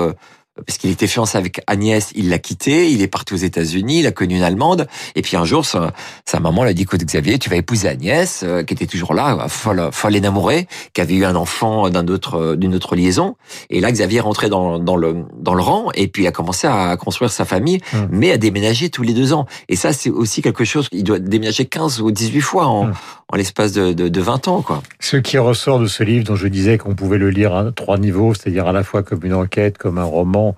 parce 0.65 0.77
qu'il 0.77 0.89
était 0.89 1.07
fiancé 1.07 1.37
avec 1.37 1.61
Agnès, 1.67 2.11
il 2.15 2.29
l'a 2.29 2.39
quitté, 2.39 2.89
il 2.89 3.01
est 3.01 3.07
parti 3.07 3.33
aux 3.33 3.37
États-Unis, 3.37 3.99
il 3.99 4.07
a 4.07 4.11
connu 4.11 4.35
une 4.37 4.43
Allemande, 4.43 4.87
et 5.15 5.21
puis 5.21 5.35
un 5.35 5.43
jour, 5.43 5.65
sa, 5.65 5.91
sa 6.25 6.39
maman 6.39 6.63
lui 6.63 6.69
a 6.69 6.73
dit, 6.73 6.83
écoute 6.83 7.03
Xavier, 7.03 7.37
tu 7.39 7.49
vas 7.49 7.57
épouser 7.57 7.89
Agnès, 7.89 8.41
euh, 8.43 8.63
qui 8.63 8.73
était 8.73 8.85
toujours 8.85 9.13
là, 9.13 9.47
folle, 9.49 9.89
folle 9.91 10.15
énamourée, 10.15 10.67
qui 10.93 11.01
avait 11.01 11.15
eu 11.15 11.25
un 11.25 11.35
enfant 11.35 11.89
d'un 11.89 12.07
autre, 12.07 12.55
d'une 12.55 12.73
autre 12.73 12.95
liaison, 12.95 13.35
et 13.69 13.81
là 13.81 13.91
Xavier 13.91 14.19
est 14.19 14.21
rentré 14.21 14.47
dans, 14.47 14.79
dans, 14.79 14.95
le, 14.95 15.25
dans 15.37 15.53
le 15.53 15.61
rang, 15.61 15.89
et 15.93 16.07
puis 16.07 16.23
il 16.23 16.27
a 16.27 16.31
commencé 16.31 16.67
à 16.67 16.95
construire 16.95 17.31
sa 17.31 17.43
famille, 17.43 17.81
hum. 17.93 18.07
mais 18.11 18.31
à 18.31 18.37
déménager 18.37 18.89
tous 18.89 19.03
les 19.03 19.13
deux 19.13 19.33
ans. 19.33 19.45
Et 19.67 19.75
ça, 19.75 19.91
c'est 19.91 20.09
aussi 20.09 20.41
quelque 20.41 20.63
chose, 20.63 20.87
il 20.93 21.03
doit 21.03 21.19
déménager 21.19 21.65
15 21.65 22.01
ou 22.01 22.11
18 22.11 22.41
fois 22.41 22.67
en, 22.67 22.85
hum. 22.85 22.93
En 23.29 23.37
l'espace 23.37 23.71
de, 23.71 23.93
de, 23.93 24.07
de, 24.07 24.21
20 24.21 24.47
ans. 24.47 24.61
Quoi. 24.61 24.83
Ce 24.99 25.17
qui 25.17 25.37
ressort 25.37 25.79
de 25.79 25.87
ce 25.87 26.03
livre, 26.03 26.25
dont 26.25 26.35
je 26.35 26.47
disais 26.47 26.77
qu'on 26.77 26.95
pouvait 26.95 27.17
le 27.17 27.29
lire 27.29 27.55
à 27.55 27.71
trois 27.71 27.97
niveaux, 27.97 28.33
c'est-à-dire 28.33 28.67
à 28.67 28.71
la 28.71 28.83
fois 28.83 29.03
comme 29.03 29.23
une 29.23 29.33
enquête, 29.33 29.77
comme 29.77 29.97
un 29.97 30.03
roman, 30.03 30.55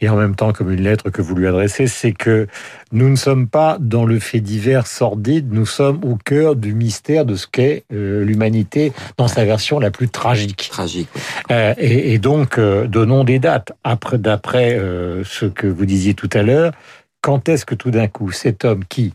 et 0.00 0.08
en 0.08 0.16
même 0.16 0.34
temps 0.34 0.52
comme 0.52 0.70
une 0.70 0.82
lettre 0.82 1.10
que 1.10 1.22
vous 1.22 1.34
lui 1.34 1.46
adressez, 1.46 1.86
c'est 1.86 2.12
que 2.12 2.46
nous 2.92 3.08
ne 3.08 3.16
sommes 3.16 3.48
pas 3.48 3.78
dans 3.80 4.04
le 4.04 4.18
fait 4.20 4.40
divers 4.40 4.86
sordide, 4.86 5.52
nous 5.52 5.66
sommes 5.66 6.00
au 6.04 6.16
cœur 6.16 6.56
du 6.56 6.72
mystère 6.72 7.24
de 7.24 7.34
ce 7.34 7.46
qu'est 7.46 7.84
euh, 7.92 8.24
l'humanité 8.24 8.92
dans 9.16 9.28
sa 9.28 9.44
version 9.44 9.78
la 9.78 9.90
plus 9.90 10.08
tragique. 10.08 10.68
Tragique. 10.70 11.08
Euh, 11.50 11.74
et, 11.78 12.14
et, 12.14 12.18
donc, 12.18 12.58
euh, 12.58 12.86
donnons 12.86 13.24
des 13.24 13.38
dates. 13.38 13.72
Après, 13.82 14.18
d'après 14.18 14.78
ce 15.24 15.46
que 15.46 15.66
vous 15.66 15.86
disiez 15.86 16.14
tout 16.14 16.30
à 16.32 16.42
l'heure, 16.42 16.72
quand 17.20 17.48
est-ce 17.48 17.66
que 17.66 17.74
tout 17.74 17.90
d'un 17.90 18.06
coup, 18.06 18.30
cet 18.30 18.64
homme 18.64 18.84
qui 18.88 19.12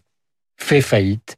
fait 0.57 0.81
faillite, 0.81 1.38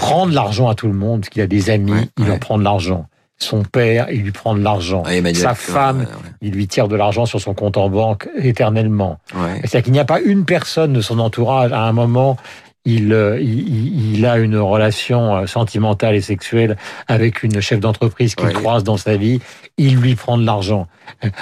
prend 0.00 0.26
de 0.26 0.34
l'argent 0.34 0.68
à 0.68 0.74
tout 0.74 0.86
le 0.86 0.94
monde, 0.94 1.20
parce 1.20 1.28
qu'il 1.30 1.42
a 1.42 1.46
des 1.46 1.70
amis, 1.70 2.10
il 2.18 2.26
leur 2.26 2.38
prend 2.38 2.58
de 2.58 2.64
l'argent. 2.64 3.06
Son 3.38 3.62
père, 3.62 4.08
il 4.10 4.22
lui 4.22 4.32
prend 4.32 4.54
de 4.54 4.62
l'argent. 4.62 5.02
Sa 5.34 5.54
femme, 5.54 6.06
il 6.42 6.52
lui 6.52 6.66
tire 6.68 6.88
de 6.88 6.96
l'argent 6.96 7.26
sur 7.26 7.40
son 7.40 7.54
compte 7.54 7.76
en 7.76 7.88
banque 7.88 8.28
éternellement. 8.36 9.18
C'est-à-dire 9.32 9.82
qu'il 9.82 9.92
n'y 9.92 9.98
a 10.00 10.04
pas 10.04 10.20
une 10.20 10.44
personne 10.44 10.92
de 10.92 11.00
son 11.00 11.18
entourage 11.18 11.72
à 11.72 11.82
un 11.82 11.92
moment 11.92 12.36
il, 12.84 13.12
euh, 13.12 13.38
il, 13.40 14.14
il, 14.16 14.26
a 14.26 14.38
une 14.38 14.56
relation 14.56 15.36
euh, 15.36 15.46
sentimentale 15.46 16.14
et 16.14 16.22
sexuelle 16.22 16.78
avec 17.08 17.42
une 17.42 17.60
chef 17.60 17.78
d'entreprise 17.78 18.34
qu'il 18.34 18.48
croise 18.54 18.84
dans 18.84 18.96
sa 18.96 19.16
vie, 19.16 19.40
il 19.76 19.96
lui 19.96 20.14
prend 20.14 20.38
de 20.38 20.46
l'argent. 20.46 20.86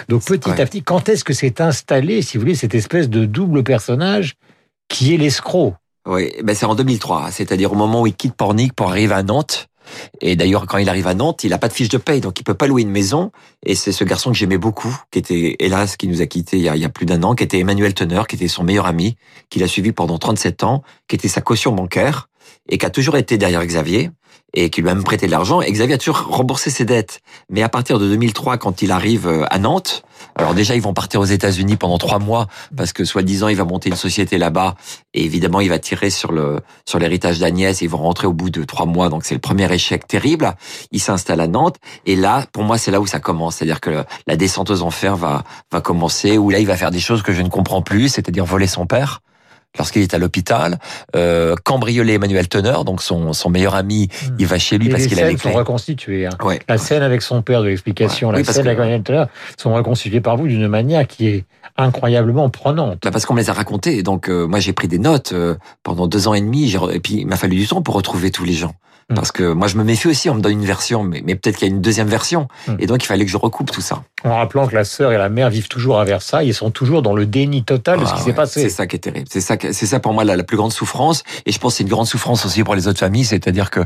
Donc 0.09 0.25
petit 0.25 0.51
à 0.51 0.67
petit, 0.67 0.83
quand 0.83 1.09
est-ce 1.09 1.23
que 1.23 1.33
s'est 1.33 1.63
installé, 1.63 2.23
si 2.23 2.37
vous 2.37 2.43
voulez, 2.43 2.57
cette 2.57 2.75
espèce 2.75 3.09
de 3.09 3.25
double 3.25 3.63
personnage 3.63 4.35
qui 4.89 5.15
est 5.15 5.17
l'escroc? 5.17 5.75
Oui, 6.09 6.33
ben 6.43 6.57
c'est 6.57 6.65
en 6.65 6.75
2003, 6.75 7.31
c'est-à-dire 7.33 7.71
au 7.71 7.75
moment 7.75 8.01
où 8.01 8.07
il 8.07 8.15
quitte 8.15 8.35
Pornic 8.35 8.73
pour 8.73 8.89
arriver 8.89 9.13
à 9.13 9.23
Nantes. 9.23 9.69
Et 10.23 10.37
d'ailleurs, 10.37 10.67
quand 10.67 10.79
il 10.79 10.89
arrive 10.89 11.07
à 11.07 11.13
Nantes, 11.13 11.45
il 11.45 11.51
n'a 11.51 11.59
pas 11.59 11.69
de 11.69 11.73
fiche 11.75 11.91
de 11.91 11.99
paye, 11.99 12.23
donc 12.23 12.41
il 12.41 12.45
peut 12.45 12.55
pas 12.55 12.67
louer 12.67 12.81
une 12.81 12.91
maison. 12.91 13.31
Et 13.63 13.75
c'est 13.75 13.93
ce 13.93 14.05
garçon 14.05 14.31
que 14.31 14.37
j'aimais 14.39 14.57
beaucoup, 14.57 14.97
qui 15.11 15.19
était, 15.19 15.57
hélas, 15.59 15.99
qui 15.99 16.09
nous 16.09 16.23
a 16.23 16.27
quittés 16.27 16.57
il 16.57 16.63
y 16.63 16.69
a, 16.71 16.77
il 16.77 16.81
y 16.81 16.85
a 16.87 16.89
plus 16.89 17.05
d'un 17.05 17.23
an, 17.25 17.35
qui 17.35 17.45
était 17.45 17.59
Emmanuel 17.59 17.93
Teneur, 17.93 18.27
qui 18.27 18.37
était 18.37 18.49
son 18.49 18.65
meilleur 18.65 18.87
ami, 18.87 19.17
qui 19.51 19.59
l'a 19.59 19.69
suivi 19.69 19.93
pendant 19.93 20.17
37 20.17 20.65
ans, 20.65 20.83
qui 21.09 21.17
était 21.17 21.29
sa 21.29 21.43
caution 21.43 21.73
bancaire, 21.73 22.31
et 22.71 22.79
qui 22.79 22.87
a 22.87 22.91
toujours 22.91 23.19
été 23.19 23.37
derrière 23.37 23.65
Xavier 23.67 24.11
et 24.55 24.71
qui 24.71 24.81
lui 24.83 24.89
a 24.89 24.95
même 24.95 25.05
prêté 25.05 25.27
de 25.27 25.31
l'argent. 25.31 25.61
Et 25.61 25.71
Xavier 25.71 25.95
a 25.95 25.99
toujours 25.99 26.27
remboursé 26.29 26.71
ses 26.71 26.85
dettes. 26.85 27.21
Mais 27.51 27.63
à 27.63 27.69
partir 27.69 27.99
de 27.99 28.09
2003, 28.09 28.57
quand 28.57 28.83
il 28.83 28.91
arrive 28.91 29.27
euh, 29.27 29.45
à 29.51 29.59
Nantes, 29.59 30.03
alors 30.37 30.55
déjà 30.55 30.75
ils 30.75 30.83
vont 30.83 30.95
partir 30.95 31.21
aux 31.21 31.27
États-Unis 31.27 31.77
pendant 31.77 31.99
trois 31.99 32.19
mois 32.19 32.47
parce 32.77 32.93
que 32.93 33.05
soi-disant 33.05 33.49
il 33.49 33.57
va 33.57 33.65
monter 33.65 33.89
une 33.89 33.97
société 33.97 34.37
là-bas 34.39 34.75
et 35.15 35.25
évidemment 35.25 35.61
il 35.61 35.69
va 35.69 35.79
tirer 35.79 36.11
sur 36.11 36.33
le 36.33 36.61
sur 36.87 36.99
l'héritage 36.99 37.39
d'Agnès. 37.39 37.81
Ils 37.83 37.89
vont 37.89 37.99
rentrer 37.99 38.27
au 38.27 38.33
bout 38.33 38.51
de 38.51 38.65
trois 38.65 38.87
mois, 38.87 39.09
donc 39.11 39.25
c'est 39.25 39.35
le 39.35 39.41
premier 39.41 39.73
échec 39.73 40.07
terrible. 40.07 40.55
Il 40.93 41.01
s'installe 41.01 41.41
à 41.41 41.47
Nantes 41.47 41.77
et 42.07 42.17
là, 42.17 42.47
pour 42.53 42.65
moi, 42.65 42.79
c'est 42.79 42.91
là 42.91 43.01
où 43.01 43.07
ça 43.07 43.21
commence, 43.21 43.57
c'est-à-dire 43.57 43.81
que 43.81 44.05
la 44.27 44.37
descente 44.37 44.71
aux 44.71 44.83
enfers 44.83 45.17
va 45.17 45.45
va 45.71 45.81
commencer. 45.81 46.39
Où 46.39 46.51
là, 46.51 46.59
il 46.59 46.67
va 46.67 46.77
faire 46.77 46.91
des 46.91 47.01
choses 47.01 47.23
que 47.23 47.33
je 47.33 47.43
ne 47.43 47.49
comprends 47.49 47.83
plus, 47.83 48.09
c'est-à-dire 48.09 48.45
voler 48.45 48.67
son 48.67 48.87
père 48.87 49.21
lorsqu'il 49.79 50.03
est 50.03 50.15
à 50.15 50.19
l'hôpital, 50.19 50.79
euh, 51.17 51.55
cambrioler 51.65 52.15
Emmanuel 52.15 52.49
Teneur, 52.49 52.85
donc 52.85 53.03
son, 53.03 53.33
son 53.33 53.51
meilleur 53.51 53.75
ami, 53.75 54.09
hmm. 54.09 54.35
il 54.39 54.47
va 54.47 54.59
chez 54.59 54.79
lui 54.79 54.89
parce 54.89 55.07
qu'il 55.07 55.21
a 55.21 55.29
les 55.29 55.37
clés. 55.37 55.53
sont 55.53 55.59
reconstituées. 55.59 56.27
Hein. 56.27 56.31
La 56.69 56.79
scène 56.79 57.03
avec 57.03 57.23
son 57.23 57.43
père 57.43 57.63
de 57.63 57.69
l'explication, 57.69 58.31
la 58.31 58.45
scène 58.45 58.67
avec 58.67 58.79
Emmanuel 58.79 59.03
Teneur 59.03 59.29
sont 59.57 59.75
reconstituées 59.75 60.21
par 60.21 60.37
vous 60.37 60.47
d'une 60.47 60.69
manière 60.69 61.07
qui 61.07 61.29
est 61.29 61.45
incroyablement 61.77 62.51
prenante. 62.51 62.99
Bah 63.03 63.11
parce 63.11 63.25
qu'on 63.25 63.35
me 63.35 63.41
les 63.41 63.51
a 63.51 63.53
racontées. 63.53 64.03
Donc 64.03 64.29
euh, 64.29 64.47
moi 64.47 64.59
j'ai 64.59 64.73
pris 64.73 64.89
des 64.89 64.99
notes 64.99 65.33
euh, 65.33 65.55
pendant 65.83 66.07
deux 66.07 66.29
ans 66.29 66.35
et 66.35 66.41
demi. 66.41 66.75
Et 66.93 67.01
puis 67.01 67.15
il 67.21 67.27
m'a 67.27 67.37
fallu 67.37 67.57
du 67.57 67.67
temps 67.67 67.83
pour 67.83 67.95
retrouver 67.95 68.31
tous 68.31 68.45
les 68.45 68.53
gens. 68.53 68.75
Parce 69.15 69.33
que 69.33 69.55
moi, 69.55 69.69
je 69.69 69.77
me 69.79 69.85
méfie 69.85 70.07
aussi, 70.09 70.29
on 70.29 70.35
me 70.35 70.43
donne 70.43 70.53
une 70.53 70.67
version, 70.67 71.03
mais, 71.03 71.23
mais 71.25 71.35
peut-être 71.35 71.57
qu'il 71.57 71.67
y 71.67 71.71
a 71.71 71.75
une 71.75 71.81
deuxième 71.81 72.09
version. 72.09 72.47
Mm. 72.67 72.75
Et 72.79 72.87
donc, 72.87 73.03
il 73.03 73.07
fallait 73.07 73.25
que 73.25 73.31
je 73.31 73.39
recoupe 73.39 73.71
tout 73.71 73.81
ça. 73.81 74.03
En 74.23 74.37
rappelant 74.37 74.67
que 74.67 74.75
la 74.75 74.85
sœur 74.85 75.13
et 75.13 75.17
la 75.17 75.31
mère 75.31 75.49
vivent 75.49 75.69
toujours 75.69 75.99
à 75.99 76.05
Versailles 76.05 76.51
et 76.51 76.53
sont 76.53 76.71
toujours 76.71 77.01
dans 77.01 77.15
le 77.15 77.25
déni 77.25 77.65
total 77.65 78.01
de 78.01 78.05
ce 78.05 78.13
qui 78.13 78.19
ah 78.21 78.25
s'est 78.25 78.33
passé. 78.35 78.61
C'est 78.61 78.69
ça 78.69 78.87
qui 78.87 78.97
est 78.97 78.99
terrible. 78.99 79.27
C'est 79.31 79.41
ça, 79.41 79.57
c'est 79.59 79.87
ça 79.87 79.99
pour 79.99 80.13
moi 80.13 80.25
la, 80.25 80.43
plus 80.43 80.59
grande 80.59 80.73
souffrance. 80.73 81.23
Et 81.47 81.53
je 81.53 81.59
pense 81.59 81.73
que 81.73 81.77
c'est 81.79 81.85
une 81.85 81.89
grande 81.89 82.07
souffrance 82.07 82.45
aussi 82.45 82.63
pour 82.65 82.75
les 82.75 82.87
autres 82.87 82.99
familles. 82.99 83.25
C'est-à-dire 83.25 83.71
que 83.71 83.81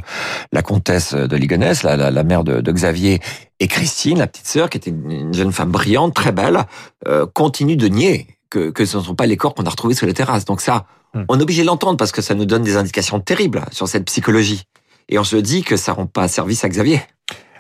la 0.50 0.62
comtesse 0.62 1.14
de 1.14 1.36
Ligonnès, 1.36 1.84
la, 1.84 1.96
la, 1.96 2.24
mère 2.24 2.42
de, 2.42 2.60
de, 2.60 2.72
Xavier, 2.72 3.20
et 3.60 3.68
Christine, 3.68 4.18
la 4.18 4.26
petite 4.26 4.48
sœur, 4.48 4.70
qui 4.70 4.78
était 4.78 4.90
une 4.90 5.32
jeune 5.32 5.52
femme 5.52 5.70
brillante, 5.70 6.14
très 6.14 6.32
belle, 6.32 6.64
euh, 7.06 7.26
continue 7.32 7.76
de 7.76 7.86
nier 7.86 8.26
que, 8.50 8.70
que 8.70 8.84
ce 8.84 8.96
ne 8.96 9.02
sont 9.04 9.14
pas 9.14 9.26
les 9.26 9.36
corps 9.36 9.54
qu'on 9.54 9.64
a 9.66 9.70
retrouvés 9.70 9.94
sur 9.94 10.06
les 10.06 10.14
terrasses. 10.14 10.46
Donc 10.46 10.60
ça, 10.60 10.86
mm. 11.14 11.22
on 11.28 11.38
est 11.38 11.42
obligé 11.42 11.62
de 11.62 11.68
l'entendre 11.68 11.96
parce 11.96 12.10
que 12.10 12.22
ça 12.22 12.34
nous 12.34 12.44
donne 12.44 12.64
des 12.64 12.76
indications 12.76 13.20
terribles 13.20 13.62
sur 13.70 13.86
cette 13.86 14.06
psychologie 14.06 14.64
et 15.08 15.18
on 15.18 15.24
se 15.24 15.36
dit 15.36 15.62
que 15.62 15.76
ça 15.76 15.92
rend 15.92 16.06
pas 16.06 16.28
service 16.28 16.64
à 16.64 16.68
Xavier. 16.68 17.00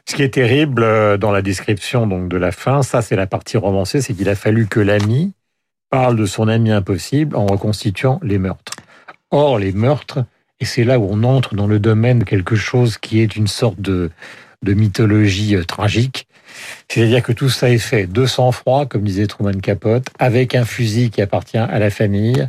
Ce 0.08 0.16
qui 0.16 0.22
est 0.22 0.34
terrible 0.34 0.82
euh, 0.82 1.16
dans 1.16 1.30
la 1.30 1.42
description 1.42 2.06
donc 2.06 2.28
de 2.28 2.36
la 2.36 2.52
fin, 2.52 2.82
ça 2.82 3.02
c'est 3.02 3.16
la 3.16 3.26
partie 3.26 3.56
romancée, 3.56 4.00
c'est 4.00 4.14
qu'il 4.14 4.28
a 4.28 4.34
fallu 4.34 4.66
que 4.66 4.80
l'ami 4.80 5.32
parle 5.90 6.16
de 6.16 6.26
son 6.26 6.48
ami 6.48 6.70
impossible 6.70 7.36
en 7.36 7.46
reconstituant 7.46 8.18
les 8.22 8.38
meurtres. 8.38 8.72
Or, 9.30 9.58
les 9.58 9.72
meurtres, 9.72 10.24
et 10.60 10.64
c'est 10.64 10.84
là 10.84 10.98
où 10.98 11.06
on 11.10 11.22
entre 11.22 11.54
dans 11.54 11.66
le 11.66 11.78
domaine 11.78 12.20
de 12.20 12.24
quelque 12.24 12.56
chose 12.56 12.98
qui 12.98 13.20
est 13.20 13.36
une 13.36 13.46
sorte 13.46 13.80
de, 13.80 14.10
de 14.62 14.74
mythologie 14.74 15.56
euh, 15.56 15.64
tragique, 15.64 16.26
C'est-à-dire 16.88 17.22
que 17.22 17.32
tout 17.32 17.48
ça 17.48 17.70
est 17.70 17.78
fait 17.78 18.06
de 18.06 18.26
sang-froid, 18.26 18.86
comme 18.86 19.02
disait 19.02 19.26
Truman 19.26 19.60
Capote, 19.60 20.06
avec 20.18 20.54
un 20.54 20.64
fusil 20.64 21.10
qui 21.10 21.22
appartient 21.22 21.58
à 21.58 21.78
la 21.78 21.90
famille, 21.90 22.48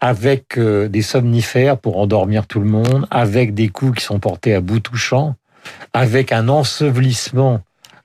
avec 0.00 0.58
euh, 0.58 0.88
des 0.88 1.02
somnifères 1.02 1.78
pour 1.78 1.98
endormir 1.98 2.46
tout 2.46 2.60
le 2.60 2.66
monde, 2.66 3.06
avec 3.10 3.54
des 3.54 3.68
coups 3.68 3.98
qui 3.98 4.04
sont 4.04 4.18
portés 4.18 4.54
à 4.54 4.60
bout 4.60 4.80
touchant, 4.80 5.34
avec 5.92 6.32
un 6.32 6.48
ensevelissement 6.48 7.60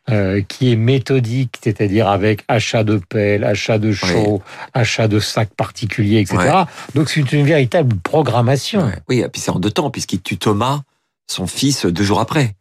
euh, 0.10 0.42
qui 0.42 0.72
est 0.72 0.76
méthodique, 0.76 1.58
c'est-à-dire 1.64 2.10
avec 2.10 2.44
achat 2.50 2.84
de 2.84 2.98
pelles, 2.98 3.46
achat 3.46 3.78
de 3.78 3.94
chaux, 3.94 4.42
achat 4.74 5.08
de 5.08 5.20
sacs 5.20 5.54
particuliers, 5.56 6.20
etc. 6.20 6.64
Donc 6.94 7.10
c'est 7.10 7.22
une, 7.32 7.46
véritable 7.46 7.96
programmation. 7.98 8.92
Oui, 9.08 9.20
et 9.20 9.30
puis 9.30 9.40
c'est 9.40 9.52
en 9.52 9.60
deux 9.60 9.72
temps, 9.72 9.90
puisqu'il 9.90 10.22
tue 10.22 10.38
Thomas, 10.38 10.82
son 11.28 11.48
fils, 11.48 11.86
deux 11.86 12.04
jours 12.04 12.20
après 12.20 12.54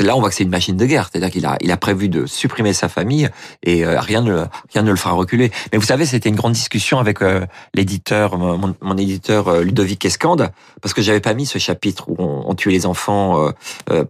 là 0.00 0.16
on 0.16 0.20
voit 0.20 0.28
que 0.28 0.34
c'est 0.34 0.44
une 0.44 0.50
machine 0.50 0.76
de 0.76 0.86
guerre, 0.86 1.08
c'est-à-dire 1.10 1.30
qu'il 1.30 1.46
a, 1.46 1.56
il 1.60 1.70
a 1.70 1.76
prévu 1.76 2.08
de 2.08 2.26
supprimer 2.26 2.72
sa 2.72 2.88
famille 2.88 3.28
et 3.62 3.84
euh, 3.84 4.00
rien 4.00 4.22
ne 4.22 4.44
rien 4.72 4.82
ne 4.82 4.90
le 4.90 4.96
fera 4.96 5.12
reculer. 5.12 5.50
Mais 5.72 5.78
vous 5.78 5.84
savez, 5.84 6.06
c'était 6.06 6.28
une 6.28 6.36
grande 6.36 6.52
discussion 6.52 6.98
avec 6.98 7.22
euh, 7.22 7.46
l'éditeur, 7.74 8.38
mon, 8.38 8.74
mon, 8.80 8.96
éditeur 8.96 9.48
euh, 9.48 9.62
Ludovic 9.62 10.04
Escande, 10.04 10.50
parce 10.82 10.94
que 10.94 11.02
j'avais 11.02 11.20
pas 11.20 11.34
mis 11.34 11.46
ce 11.46 11.58
chapitre 11.58 12.08
où 12.08 12.16
on, 12.18 12.44
on 12.46 12.54
tuait 12.54 12.72
les 12.72 12.86
enfants. 12.86 13.52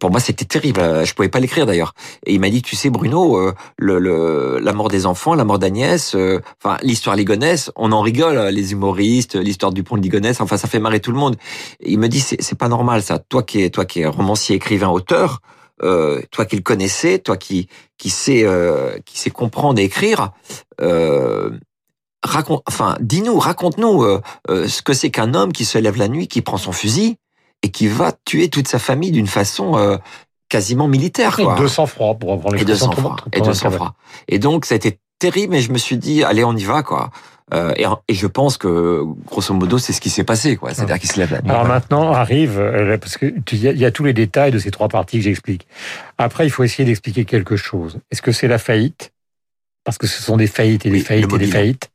pour 0.01 0.11
moi, 0.11 0.21
c'était 0.21 0.45
terrible. 0.45 0.81
Je 1.05 1.15
pouvais 1.15 1.29
pas 1.29 1.41
l'écrire 1.41 1.67
d'ailleurs. 1.67 1.95
Et 2.27 2.35
il 2.35 2.41
m'a 2.41 2.51
dit, 2.51 2.63
tu 2.63 2.77
sais, 2.77 2.91
Bruno, 2.91 3.53
le, 3.79 3.99
le, 3.99 4.59
la 4.61 4.73
mort 4.73 4.89
des 4.89 5.07
enfants, 5.07 5.35
la 5.35 5.45
mort 5.45 5.59
d'Agnès, 5.59 6.17
enfin 6.63 6.77
l'histoire 6.83 7.17
ligonesse, 7.17 7.71
on 7.77 7.93
en 7.93 8.01
rigole, 8.01 8.39
les 8.49 8.73
humoristes, 8.73 9.37
l'histoire 9.37 9.73
du 9.73 9.83
pont 9.83 9.97
de 9.97 10.03
Ligonesse. 10.03 10.41
Enfin, 10.41 10.57
ça 10.57 10.69
fait 10.69 10.81
marrer 10.81 11.01
tout 11.01 11.13
le 11.13 11.19
monde. 11.19 11.37
Et 11.81 11.93
il 11.93 11.99
me 11.99 12.09
dit, 12.09 12.21
c'est, 12.21 12.41
c'est 12.43 12.59
pas 12.59 12.69
normal 12.69 13.03
ça. 13.03 13.19
Toi 13.19 13.43
qui 13.43 13.63
es, 13.63 13.71
toi 13.71 13.85
qui 13.85 14.01
es 14.01 14.07
romancier, 14.07 14.57
écrivain, 14.57 14.89
auteur 14.89 15.41
euh, 15.83 16.23
toi 16.31 16.45
qui 16.45 16.57
le 16.57 16.62
connaissais, 16.62 17.19
toi 17.19 17.37
qui 17.37 17.69
qui 17.99 18.11
sais 18.11 18.45
euh, 18.45 18.99
qui 19.04 19.19
sait 19.19 19.31
comprendre 19.31 19.78
et 19.81 19.85
écrire, 19.85 20.33
euh, 20.81 21.50
raconte, 22.23 22.62
enfin, 22.66 22.97
dis-nous, 23.00 23.38
raconte-nous 23.38 24.02
euh, 24.02 24.21
euh, 24.50 24.69
ce 24.69 24.83
que 24.83 24.93
c'est 24.93 25.11
qu'un 25.11 25.35
homme 25.35 25.52
qui 25.52 25.64
se 25.64 25.78
lève 25.78 25.97
la 25.97 26.09
nuit, 26.09 26.28
qui 26.28 26.43
prend 26.43 26.59
son 26.59 26.73
fusil 26.73 27.16
et 27.62 27.71
qui 27.71 27.87
va 27.87 28.12
tuer 28.25 28.49
toute 28.49 28.69
sa 28.69 28.78
famille 28.78 29.11
d'une 29.11 29.26
façon 29.26 29.99
quasiment 30.50 30.87
militaire. 30.87 31.37
Quoi. 31.37 31.57
Et 31.57 31.62
de 31.62 31.66
sang-froid 31.66 32.14
pour 32.14 32.31
reprendre 32.31 32.57
les 32.57 32.62
et 32.62 32.64
de 32.64 32.75
sang-froid. 32.75 33.16
Et 33.33 33.40
de 33.40 33.52
sang-froid. 33.52 33.95
Et 34.28 34.38
donc 34.38 34.66
ça 34.66 34.75
a 34.75 34.76
été 34.76 34.99
terrible, 35.19 35.52
mais 35.52 35.62
je 35.62 35.73
me 35.73 35.78
suis 35.78 35.97
dit, 35.97 36.23
allez, 36.23 36.45
on 36.45 36.54
y 36.54 36.64
va, 36.64 36.83
quoi. 36.83 37.11
Euh, 37.53 37.75
et, 37.77 37.85
et, 38.09 38.15
je 38.15 38.27
pense 38.27 38.57
que, 38.57 39.03
grosso 39.27 39.53
modo, 39.53 39.77
c'est 39.77 39.93
ce 39.93 40.01
qui 40.01 40.09
s'est 40.09 40.25
passé, 40.25 40.57
quoi. 40.57 40.73
C'est-à-dire 40.73 40.99
qu'il 40.99 41.11
se 41.11 41.19
lève 41.19 41.31
la 41.31 41.43
nuit. 41.43 41.51
Alors 41.51 41.67
maintenant 41.67 42.13
arrive, 42.13 42.59
euh, 42.59 42.97
parce 42.97 43.19
que 43.19 43.35
il 43.53 43.59
y, 43.59 43.85
a 43.85 43.91
tous 43.91 44.05
les 44.05 44.15
détails 44.15 44.51
de 44.51 44.59
ces 44.59 44.71
trois 44.71 44.89
parties 44.89 45.19
que 45.19 45.25
j'explique. 45.25 45.67
Après, 46.17 46.47
il 46.47 46.51
faut 46.51 46.65
essayer 46.65 46.87
d'expliquer 46.87 47.27
quelque 47.27 47.57
chose. 47.57 47.99
Est-ce 48.11 48.23
que 48.23 48.33
c'est 48.33 48.49
la 48.49 48.59
faillite? 48.59 49.13
Parce 49.85 49.99
que 49.99 50.07
ce 50.07 50.23
sont 50.23 50.39
des 50.39 50.47
faillites 50.47 50.87
et 50.87 50.91
des 50.91 51.01
faillites 51.01 51.33
et 51.33 51.39
des 51.39 51.47
faillites. 51.47 51.91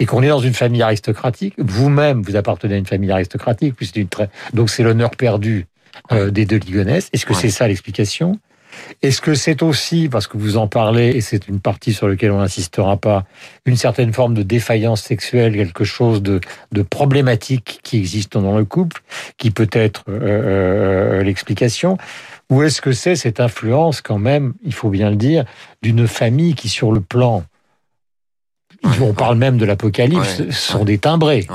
Et 0.00 0.06
qu'on 0.06 0.22
est 0.22 0.28
dans 0.28 0.40
une 0.40 0.54
famille 0.54 0.82
aristocratique. 0.82 1.54
Vous-même, 1.58 2.22
vous 2.22 2.34
appartenez 2.34 2.74
à 2.74 2.78
une 2.78 2.86
famille 2.86 3.10
aristocratique, 3.10 3.74
puis 3.76 3.90
une 3.94 4.08
très... 4.08 4.28
donc 4.52 4.70
c'est 4.70 4.82
l'honneur 4.82 5.10
perdu 5.10 5.66
euh, 6.12 6.30
des 6.30 6.44
deux 6.44 6.56
Ligonès. 6.56 7.08
Est-ce 7.12 7.26
que 7.26 7.34
c'est 7.34 7.50
ça 7.50 7.66
l'explication? 7.68 8.38
Est-ce 9.02 9.20
que 9.20 9.34
c'est 9.34 9.62
aussi, 9.62 10.08
parce 10.08 10.26
que 10.26 10.36
vous 10.36 10.56
en 10.56 10.66
parlez, 10.66 11.08
et 11.10 11.20
c'est 11.20 11.48
une 11.48 11.60
partie 11.60 11.92
sur 11.92 12.08
laquelle 12.08 12.32
on 12.32 12.38
n'insistera 12.38 12.96
pas, 12.96 13.24
une 13.64 13.76
certaine 13.76 14.12
forme 14.12 14.34
de 14.34 14.42
défaillance 14.42 15.02
sexuelle, 15.02 15.54
quelque 15.54 15.84
chose 15.84 16.22
de, 16.22 16.40
problématique 16.90 17.80
qui 17.82 17.98
existe 17.98 18.36
dans 18.36 18.56
le 18.56 18.64
couple, 18.64 19.02
qui 19.36 19.50
peut 19.50 19.70
être 19.72 20.04
euh, 20.08 21.20
euh, 21.20 21.22
l'explication? 21.22 21.98
Ou 22.50 22.62
est-ce 22.62 22.80
que 22.80 22.92
c'est 22.92 23.16
cette 23.16 23.40
influence 23.40 24.00
quand 24.00 24.18
même, 24.18 24.54
il 24.64 24.72
faut 24.72 24.90
bien 24.90 25.10
le 25.10 25.16
dire, 25.16 25.44
d'une 25.82 26.08
famille 26.08 26.54
qui 26.54 26.68
sur 26.68 26.92
le 26.92 27.00
plan, 27.00 27.44
on 29.00 29.12
parle 29.12 29.36
même 29.36 29.58
de 29.58 29.64
l'apocalypse, 29.64 30.50
sont 30.50 30.84
des 30.84 30.98
timbrés 30.98 31.46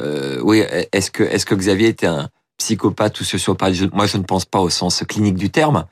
euh, 0.00 0.40
Oui, 0.42 0.62
est-ce 0.92 1.10
que, 1.10 1.22
est-ce 1.22 1.46
que 1.46 1.54
Xavier 1.54 1.88
était 1.88 2.06
un 2.06 2.28
psychopathe 2.58 3.20
ou 3.20 3.24
sociopathe. 3.24 3.92
moi, 3.92 4.06
je 4.06 4.18
ne 4.18 4.22
pense 4.22 4.44
pas 4.44 4.60
au 4.60 4.68
sens 4.68 5.02
clinique 5.08 5.36
du 5.36 5.50
terme, 5.50 5.86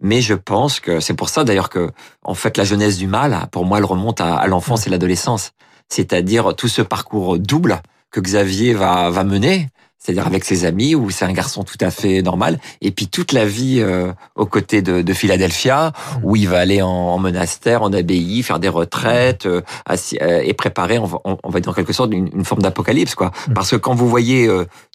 mais 0.00 0.20
je 0.20 0.34
pense 0.34 0.80
que 0.80 1.00
c'est 1.00 1.14
pour 1.14 1.28
ça 1.28 1.44
d'ailleurs 1.44 1.70
que, 1.70 1.90
en 2.22 2.34
fait, 2.34 2.56
la 2.56 2.64
jeunesse 2.64 2.98
du 2.98 3.06
mal, 3.06 3.48
pour 3.50 3.64
moi, 3.64 3.78
elle 3.78 3.84
remonte 3.84 4.20
à, 4.20 4.46
l'enfance 4.46 4.86
et 4.86 4.90
l'adolescence. 4.90 5.52
C'est-à-dire 5.88 6.54
tout 6.54 6.68
ce 6.68 6.82
parcours 6.82 7.38
double 7.38 7.80
que 8.10 8.20
Xavier 8.20 8.74
va, 8.74 9.10
va 9.10 9.24
mener, 9.24 9.68
c'est-à-dire 9.98 10.26
avec 10.26 10.44
ses 10.44 10.64
amis, 10.64 10.94
où 10.94 11.10
c'est 11.10 11.24
un 11.24 11.32
garçon 11.32 11.64
tout 11.64 11.76
à 11.80 11.90
fait 11.90 12.22
normal, 12.22 12.58
et 12.80 12.92
puis 12.92 13.08
toute 13.08 13.32
la 13.32 13.44
vie 13.44 13.80
euh, 13.80 14.12
aux 14.36 14.46
côtés 14.46 14.80
de, 14.80 15.02
de, 15.02 15.12
Philadelphia, 15.12 15.92
où 16.22 16.36
il 16.36 16.48
va 16.48 16.60
aller 16.60 16.80
en, 16.82 17.18
monastère, 17.18 17.82
en 17.82 17.92
abbaye, 17.92 18.42
faire 18.42 18.60
des 18.60 18.68
retraites, 18.68 19.46
euh, 19.46 19.60
euh, 20.22 20.40
et 20.44 20.54
préparer, 20.54 20.98
on 20.98 21.04
va, 21.04 21.18
on 21.24 21.50
va 21.50 21.60
dire 21.60 21.72
en 21.72 21.74
quelque 21.74 21.92
sorte, 21.92 22.12
une, 22.12 22.30
une 22.32 22.44
forme 22.44 22.62
d'apocalypse, 22.62 23.16
quoi. 23.16 23.32
Mm. 23.48 23.54
Parce 23.54 23.70
que 23.70 23.76
quand 23.76 23.94
vous 23.94 24.08
voyez 24.08 24.48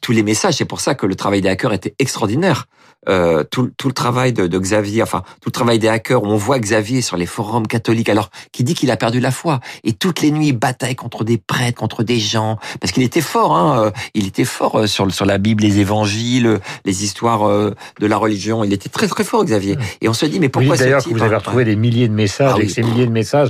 tous 0.04 0.12
les 0.12 0.22
messages, 0.22 0.56
c'est 0.56 0.66
pour 0.66 0.82
ça 0.82 0.94
que 0.94 1.08
le 1.08 1.16
travail 1.16 1.42
des 1.42 1.50
hackers 1.50 1.74
était 1.74 1.96
extraordinaire. 1.98 2.68
Euh, 3.10 3.44
tout, 3.44 3.70
tout, 3.78 3.90
le 3.90 3.94
travail 3.94 4.32
de, 4.32 4.48
de, 4.48 4.60
Xavier, 4.60 5.04
enfin 5.04 5.24
tout 5.42 5.50
le 5.50 5.52
travail 5.52 5.78
des 5.78 5.90
hackers, 5.90 6.24
où 6.24 6.28
on 6.28 6.38
voit 6.38 6.58
Xavier 6.58 7.02
sur 7.02 7.18
les 7.18 7.26
forums 7.26 7.68
catholiques, 7.68 8.08
alors 8.08 8.30
qui 8.54 8.64
dit 8.64 8.76
qu'il 8.76 8.92
a 8.92 8.98
perdu 8.98 9.20
la 9.20 9.32
foi, 9.32 9.60
et 9.84 9.92
toutes 9.92 10.22
les 10.22 10.32
nuits 10.32 10.48
il 10.48 10.58
bataille 10.58 10.96
contre 10.96 11.26
des 11.26 11.38
prêtres, 11.38 11.78
contre 11.78 12.04
des 12.04 12.20
gens, 12.20 12.60
parce 12.80 12.94
qu'il 12.94 13.04
était 13.04 13.20
fort, 13.20 13.58
hein, 13.58 13.92
il 14.14 14.28
était 14.28 14.46
fort 14.46 14.88
sur, 14.88 15.12
sur 15.12 15.26
la 15.26 15.38
Bible, 15.38 15.64
les 15.64 15.80
évangiles, 15.80 16.60
les 16.86 17.04
histoires 17.04 17.46
euh, 17.46 17.76
de 18.00 18.08
la 18.08 18.16
religion. 18.16 18.64
Il 18.64 18.72
était 18.72 18.90
très 18.90 19.08
très 19.08 19.26
fort, 19.26 19.44
Xavier. 19.44 19.78
Et 20.00 20.08
on 20.08 20.14
se 20.14 20.26
dit, 20.26 20.40
mais 20.40 20.48
pourquoi 20.48 20.76
oui, 20.76 20.80
D'ailleurs, 20.80 21.02
vous 21.06 21.22
avez 21.22 21.36
retrouvé 21.36 21.66
des 21.66 21.76
milliers 21.76 22.08
de 22.08 22.14
messages, 22.14 22.56
ah 22.56 22.62
et 22.62 22.70
ces 22.70 22.84
milliers 22.84 23.06
de 23.06 23.12
messages 23.12 23.50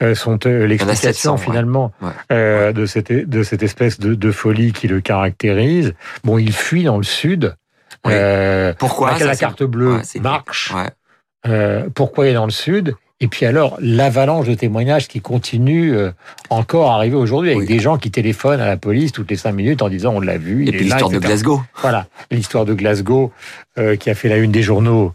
euh, 0.00 0.14
sont 0.14 0.38
euh, 0.46 0.66
l'explication 0.66 1.36
finalement 1.38 1.90
de, 2.30 2.86
cette, 2.86 3.12
de 3.12 3.42
cette 3.42 3.64
espèce 3.64 3.98
de, 3.98 4.14
de, 4.14 4.30
folie 4.30 4.72
qui 4.72 4.86
le 4.86 5.00
caractérise. 5.00 5.91
Bon, 6.24 6.38
il 6.38 6.52
fuit 6.52 6.84
dans 6.84 6.96
le 6.96 7.02
sud. 7.02 7.54
pourquoi 8.78 9.18
La 9.18 9.36
carte 9.36 9.62
bleue 9.62 10.00
marche. 10.20 10.72
pourquoi 11.94 12.26
il 12.26 12.30
est 12.30 12.34
dans 12.34 12.46
le 12.46 12.50
sud? 12.50 12.94
Et 13.22 13.28
puis 13.28 13.46
alors, 13.46 13.76
l'avalanche 13.80 14.48
de 14.48 14.54
témoignages 14.54 15.06
qui 15.06 15.20
continue 15.20 15.94
euh, 15.96 16.10
encore 16.50 16.90
à 16.90 16.96
arriver 16.96 17.14
aujourd'hui, 17.14 17.52
avec 17.52 17.68
des 17.68 17.78
gens 17.78 17.96
qui 17.96 18.10
téléphonent 18.10 18.60
à 18.60 18.66
la 18.66 18.76
police 18.76 19.12
toutes 19.12 19.30
les 19.30 19.36
cinq 19.36 19.52
minutes 19.52 19.80
en 19.80 19.88
disant 19.88 20.14
on 20.14 20.20
l'a 20.20 20.38
vu. 20.38 20.66
Et 20.66 20.72
puis 20.72 20.80
l'histoire 20.80 21.08
de 21.08 21.20
Glasgow. 21.20 21.62
Voilà, 21.82 22.08
l'histoire 22.32 22.64
de 22.64 22.74
Glasgow 22.74 23.32
euh, 23.78 23.94
qui 23.94 24.10
a 24.10 24.16
fait 24.16 24.28
la 24.28 24.38
une 24.38 24.50
des 24.50 24.62
journaux 24.62 25.12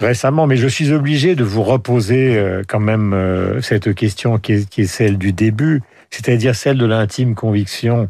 récemment. 0.00 0.46
Mais 0.46 0.56
je 0.56 0.66
suis 0.66 0.90
obligé 0.90 1.34
de 1.34 1.44
vous 1.44 1.62
reposer 1.62 2.34
euh, 2.34 2.62
quand 2.66 2.80
même 2.80 3.14
cette 3.60 3.94
question 3.94 4.38
qui 4.38 4.54
est, 4.54 4.68
qui 4.68 4.80
est, 4.80 4.86
celle 4.86 5.18
du 5.18 5.34
début, 5.34 5.82
c'est-à-dire 6.10 6.56
celle 6.56 6.78
de 6.78 6.86
l'intime 6.86 7.34
conviction. 7.34 8.08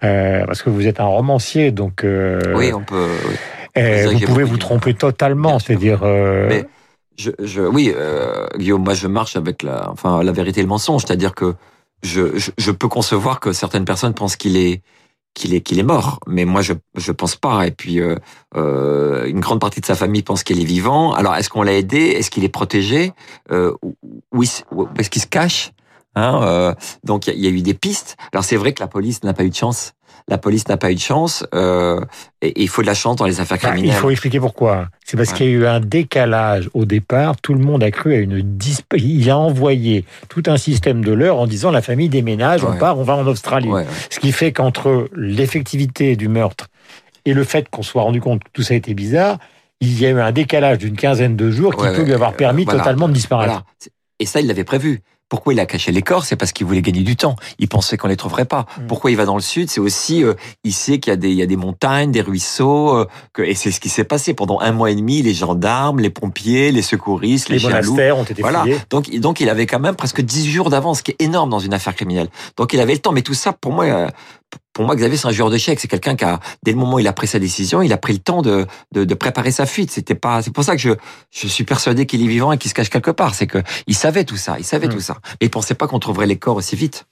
Parce 0.00 0.62
que 0.62 0.70
vous 0.70 0.86
êtes 0.86 1.00
un 1.00 1.06
romancier, 1.06 1.70
donc... 1.70 2.04
oui, 2.04 2.72
on 2.72 2.82
peut... 2.82 3.08
vous 3.76 4.26
pouvez 4.26 4.44
vous 4.44 4.58
tromper 4.58 4.94
totalement, 4.94 5.58
c'est-à-dire 5.58 6.02
je, 7.20 7.30
je, 7.38 7.62
oui, 7.62 7.92
euh, 7.94 8.46
Guillaume, 8.56 8.82
moi 8.82 8.94
je 8.94 9.06
marche 9.06 9.36
avec 9.36 9.62
la, 9.62 9.90
enfin, 9.90 10.22
la 10.22 10.32
vérité 10.32 10.60
et 10.60 10.62
le 10.62 10.68
mensonge, 10.68 11.04
c'est-à-dire 11.06 11.34
que 11.34 11.54
je, 12.02 12.38
je, 12.38 12.50
je, 12.56 12.70
peux 12.70 12.88
concevoir 12.88 13.40
que 13.40 13.52
certaines 13.52 13.84
personnes 13.84 14.14
pensent 14.14 14.36
qu'il 14.36 14.56
est 14.56 14.82
qu'il 15.34 15.54
est 15.54 15.60
qu'il 15.60 15.78
est 15.78 15.84
mort, 15.84 16.18
mais 16.26 16.44
moi 16.44 16.62
je 16.62 16.72
je 16.96 17.12
pense 17.12 17.36
pas. 17.36 17.66
Et 17.66 17.70
puis 17.70 18.00
euh, 18.00 18.16
euh, 18.56 19.26
une 19.26 19.40
grande 19.40 19.60
partie 19.60 19.80
de 19.80 19.86
sa 19.86 19.94
famille 19.94 20.22
pense 20.22 20.42
qu'il 20.42 20.60
est 20.60 20.64
vivant. 20.64 21.12
Alors 21.12 21.36
est-ce 21.36 21.50
qu'on 21.50 21.62
l'a 21.62 21.74
aidé? 21.74 21.98
Est-ce 21.98 22.30
qu'il 22.30 22.44
est 22.44 22.48
protégé? 22.48 23.12
Euh, 23.52 23.74
Oui, 24.32 24.50
est-ce 24.98 25.10
qu'il 25.10 25.22
se 25.22 25.26
cache? 25.26 25.72
Hein 26.14 26.40
euh, 26.42 26.74
Donc 27.04 27.26
il 27.26 27.34
y, 27.34 27.42
y, 27.42 27.46
a 27.46 27.50
eu 27.50 27.62
des 27.62 27.74
pistes. 27.74 28.16
Alors 28.32 28.44
c'est 28.44 28.56
vrai 28.56 28.72
que 28.72 28.82
la 28.82 28.88
police 28.88 29.22
n'a 29.24 29.34
pas 29.34 29.44
eu 29.44 29.50
de 29.50 29.54
chance 29.54 29.94
la 30.30 30.38
police 30.38 30.68
n'a 30.68 30.76
pas 30.76 30.90
eu 30.90 30.94
de 30.94 31.00
chance. 31.00 31.44
Euh, 31.54 32.00
et, 32.40 32.62
il 32.62 32.68
faut 32.68 32.82
de 32.82 32.86
la 32.86 32.94
chance 32.94 33.16
dans 33.16 33.26
les 33.26 33.40
affaires 33.40 33.58
bah, 33.60 33.70
criminelles. 33.70 33.96
il 33.96 33.98
faut 33.98 34.10
expliquer 34.10 34.40
pourquoi. 34.40 34.88
C'est 35.04 35.16
parce 35.16 35.32
qu'il 35.32 35.46
y 35.46 35.48
a 35.50 35.52
eu 35.52 35.66
un 35.66 35.80
décalage 35.80 36.70
au 36.72 36.84
départ. 36.84 37.36
Tout 37.40 37.54
le 37.54 37.60
monde 37.60 37.82
a 37.82 37.90
cru 37.90 38.14
à 38.14 38.18
une 38.18 38.58
Il 38.96 39.30
a 39.30 39.36
envoyé 39.36 40.04
tout 40.28 40.44
un 40.46 40.56
système 40.56 41.04
de 41.04 41.12
l'heure 41.12 41.38
en 41.38 41.46
disant 41.46 41.70
la 41.70 41.82
famille 41.82 42.08
déménage, 42.08 42.64
on 42.64 42.76
part, 42.76 42.98
on 42.98 43.02
va 43.02 43.16
en 43.16 43.26
Australie. 43.26 43.70
Ce 44.08 44.20
qui 44.20 44.32
fait 44.32 44.52
qu'entre 44.52 45.08
l'effectivité 45.14 46.16
du 46.16 46.28
meurtre 46.28 46.68
et 47.26 47.34
le 47.34 47.44
fait 47.44 47.68
qu'on 47.68 47.82
soit 47.82 48.02
rendu 48.02 48.20
compte 48.20 48.42
que 48.44 48.50
tout 48.52 48.62
ça 48.62 48.74
était 48.74 48.94
bizarre, 48.94 49.38
il 49.80 49.98
y 49.98 50.06
a 50.06 50.10
eu 50.10 50.20
un 50.20 50.32
décalage 50.32 50.78
d'une 50.78 50.96
quinzaine 50.96 51.36
de 51.36 51.50
jours 51.50 51.74
qui 51.74 51.86
peut 51.86 52.02
lui 52.02 52.14
avoir 52.14 52.34
permis 52.34 52.66
totalement 52.66 53.08
de 53.08 53.14
disparaître. 53.14 53.64
Et 54.18 54.26
ça, 54.26 54.40
il 54.40 54.46
l'avait 54.46 54.64
prévu. 54.64 55.02
Pourquoi 55.30 55.54
il 55.54 55.60
a 55.60 55.64
caché 55.64 55.92
les 55.92 56.02
corps? 56.02 56.24
C'est 56.24 56.36
parce 56.36 56.52
qu'il 56.52 56.66
voulait 56.66 56.82
gagner 56.82 57.02
du 57.02 57.16
temps. 57.16 57.36
Il 57.58 57.68
pensait 57.68 57.96
qu'on 57.96 58.08
les 58.08 58.16
trouverait 58.16 58.44
pas. 58.44 58.66
Mm. 58.76 58.86
Pourquoi 58.88 59.10
il 59.12 59.16
va 59.16 59.24
dans 59.24 59.36
le 59.36 59.40
sud? 59.40 59.70
C'est 59.70 59.80
aussi, 59.80 60.24
euh, 60.24 60.34
il 60.64 60.74
sait 60.74 60.98
qu'il 60.98 61.12
y 61.12 61.14
a 61.14 61.16
des, 61.16 61.30
il 61.30 61.36
y 61.36 61.42
a 61.42 61.46
des 61.46 61.56
montagnes, 61.56 62.10
des 62.10 62.20
ruisseaux, 62.20 62.96
euh, 62.96 63.06
que, 63.32 63.40
et 63.40 63.54
c'est 63.54 63.70
ce 63.70 63.78
qui 63.80 63.88
s'est 63.88 64.04
passé 64.04 64.34
pendant 64.34 64.58
un 64.60 64.72
mois 64.72 64.90
et 64.90 64.94
demi. 64.96 65.22
Les 65.22 65.32
gendarmes, 65.32 66.00
les 66.00 66.10
pompiers, 66.10 66.72
les 66.72 66.82
secouristes, 66.82 67.48
les, 67.48 67.58
les 67.58 67.62
monastères 67.62 68.18
ont 68.18 68.24
été 68.24 68.42
voilà. 68.42 68.64
Donc, 68.90 69.08
donc 69.18 69.40
il 69.40 69.48
avait 69.48 69.66
quand 69.66 69.78
même 69.78 69.94
presque 69.94 70.20
10 70.20 70.50
jours 70.50 70.68
d'avance, 70.68 70.98
ce 70.98 71.02
qui 71.04 71.12
est 71.12 71.22
énorme 71.22 71.48
dans 71.48 71.60
une 71.60 71.74
affaire 71.74 71.94
criminelle. 71.94 72.28
Donc 72.56 72.72
il 72.72 72.80
avait 72.80 72.94
le 72.94 72.98
temps. 72.98 73.12
Mais 73.12 73.22
tout 73.22 73.34
ça, 73.34 73.52
pour 73.52 73.72
moi, 73.72 73.84
euh, 73.84 74.08
pour 74.80 74.86
moi, 74.86 74.96
Xavier, 74.96 75.18
c'est 75.18 75.28
un 75.28 75.30
joueur 75.30 75.50
d'échecs. 75.50 75.78
C'est 75.78 75.88
quelqu'un 75.88 76.16
qui 76.16 76.24
a, 76.24 76.40
dès 76.62 76.70
le 76.70 76.78
moment 76.78 76.94
où 76.94 76.98
il 77.00 77.06
a 77.06 77.12
pris 77.12 77.26
sa 77.26 77.38
décision, 77.38 77.82
il 77.82 77.92
a 77.92 77.98
pris 77.98 78.14
le 78.14 78.18
temps 78.18 78.40
de, 78.40 78.64
de, 78.92 79.04
de 79.04 79.14
préparer 79.14 79.50
sa 79.50 79.66
fuite. 79.66 79.90
C'était 79.90 80.14
pas, 80.14 80.40
c'est 80.40 80.54
pour 80.54 80.64
ça 80.64 80.74
que 80.74 80.80
je, 80.80 80.92
je 81.30 81.46
suis 81.48 81.64
persuadé 81.64 82.06
qu'il 82.06 82.22
est 82.24 82.26
vivant 82.26 82.50
et 82.50 82.56
qu'il 82.56 82.70
se 82.70 82.74
cache 82.74 82.88
quelque 82.88 83.10
part. 83.10 83.34
C'est 83.34 83.46
que 83.46 83.58
il 83.86 83.94
savait 83.94 84.24
tout 84.24 84.38
ça, 84.38 84.54
il 84.56 84.64
savait 84.64 84.86
hmm. 84.86 84.92
tout 84.92 85.00
ça. 85.00 85.18
Mais 85.38 85.48
il 85.48 85.50
pensait 85.50 85.74
pas 85.74 85.86
qu'on 85.86 85.98
trouverait 85.98 86.26
les 86.26 86.38
corps 86.38 86.56
aussi 86.56 86.76
vite. 86.76 87.04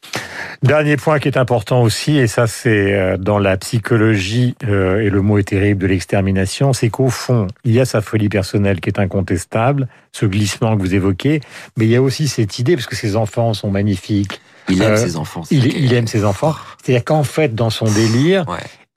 Dernier 0.63 0.97
point 0.97 1.19
qui 1.19 1.29
est 1.29 1.37
important 1.37 1.83
aussi, 1.83 2.17
et 2.17 2.27
ça 2.27 2.47
c'est 2.47 2.95
euh, 2.95 3.19
dans 3.19 3.39
la 3.39 3.59
psychologie, 3.59 4.55
euh, 4.65 5.03
et 5.03 5.11
le 5.11 5.21
mot 5.21 5.37
est 5.37 5.49
terrible, 5.49 5.83
de 5.83 5.89
l'extermination, 5.89 6.73
c'est 6.73 6.89
qu'au 6.89 7.11
fond, 7.11 7.49
il 7.65 7.75
y 7.75 7.81
a 7.81 7.85
sa 7.85 8.01
folie 8.01 8.31
personnelle 8.31 8.81
qui 8.81 8.89
est 8.89 8.99
incontestable, 8.99 9.89
ce 10.13 10.25
glissement 10.25 10.75
que 10.75 10.81
vous 10.81 10.95
évoquez, 10.95 11.43
mais 11.77 11.85
il 11.85 11.91
y 11.91 11.97
a 11.97 12.01
aussi 12.01 12.29
cette 12.29 12.59
idée, 12.59 12.77
parce 12.77 12.87
que 12.87 12.97
ses 12.97 13.15
enfants 13.15 13.53
sont 13.53 13.71
magnifiques. 13.71 14.41
Il 14.69 14.83
aime 14.83 14.93
euh, 14.93 14.97
ses 14.97 15.17
enfants. 15.17 15.43
Il, 15.51 15.93
aime 15.93 16.07
ses 16.07 16.25
enfants. 16.25 16.55
C'est-à-dire 16.83 17.05
qu'en 17.05 17.25
fait, 17.25 17.55
dans 17.55 17.71
son 17.71 17.87
délire, 17.87 18.45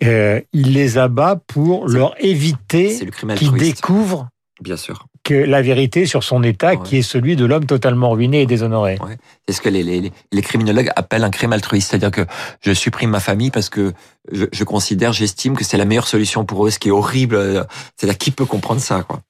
il 0.01 0.73
les 0.73 0.97
abat 0.97 1.39
pour 1.47 1.87
leur 1.87 2.13
éviter 2.23 2.99
qu'ils 3.35 3.53
découvrent 3.53 4.27
Bien 4.61 4.77
sûr. 4.77 5.07
Que 5.23 5.33
la 5.33 5.61
vérité 5.63 6.05
sur 6.05 6.23
son 6.23 6.43
état, 6.43 6.75
qui 6.75 6.97
est 6.97 7.01
celui 7.01 7.35
de 7.35 7.45
l'homme 7.45 7.65
totalement 7.65 8.11
ruiné 8.11 8.41
et 8.41 8.45
déshonoré. 8.45 8.99
C'est 9.47 9.55
ce 9.55 9.61
que 9.61 9.69
les, 9.69 9.81
les, 9.81 10.11
les, 10.31 10.41
criminologues 10.41 10.91
appellent 10.95 11.23
un 11.23 11.31
crime 11.31 11.51
altruiste, 11.51 11.89
c'est-à-dire 11.89 12.11
que 12.11 12.25
je 12.61 12.71
supprime 12.71 13.09
ma 13.09 13.19
famille 13.19 13.49
parce 13.49 13.69
que 13.69 13.91
je, 14.31 14.45
je 14.51 14.63
considère, 14.63 15.13
j'estime 15.13 15.57
que 15.57 15.63
c'est 15.63 15.77
la 15.77 15.85
meilleure 15.85 16.07
solution 16.07 16.45
pour 16.45 16.67
eux, 16.67 16.69
ce 16.69 16.77
qui 16.77 16.89
est 16.89 16.91
horrible. 16.91 17.65
C'est-à-dire 17.97 18.17
qui 18.19 18.29
peut 18.29 18.45
comprendre 18.45 18.81
ça, 18.81 19.01
quoi? 19.01 19.21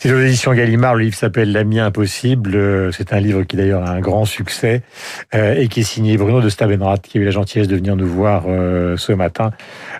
C'est 0.00 0.12
aux 0.12 0.20
éditions 0.20 0.52
Gallimard, 0.52 0.94
le 0.94 1.04
livre 1.04 1.16
s'appelle 1.16 1.52
L'ami 1.52 1.78
impossible. 1.78 2.54
Euh, 2.54 2.92
c'est 2.92 3.12
un 3.12 3.20
livre 3.20 3.42
qui 3.44 3.56
d'ailleurs 3.56 3.84
a 3.84 3.90
un 3.90 4.00
grand 4.00 4.24
succès 4.24 4.82
euh, 5.34 5.54
et 5.54 5.68
qui 5.68 5.80
est 5.80 5.84
signé 5.84 6.16
Bruno 6.16 6.40
de 6.40 6.48
Stabenrath, 6.48 7.02
qui 7.02 7.18
a 7.18 7.20
eu 7.20 7.24
la 7.24 7.30
gentillesse 7.30 7.68
de 7.68 7.76
venir 7.76 7.96
nous 7.96 8.06
voir 8.06 8.44
euh, 8.46 8.96
ce 8.96 9.12
matin. 9.12 9.50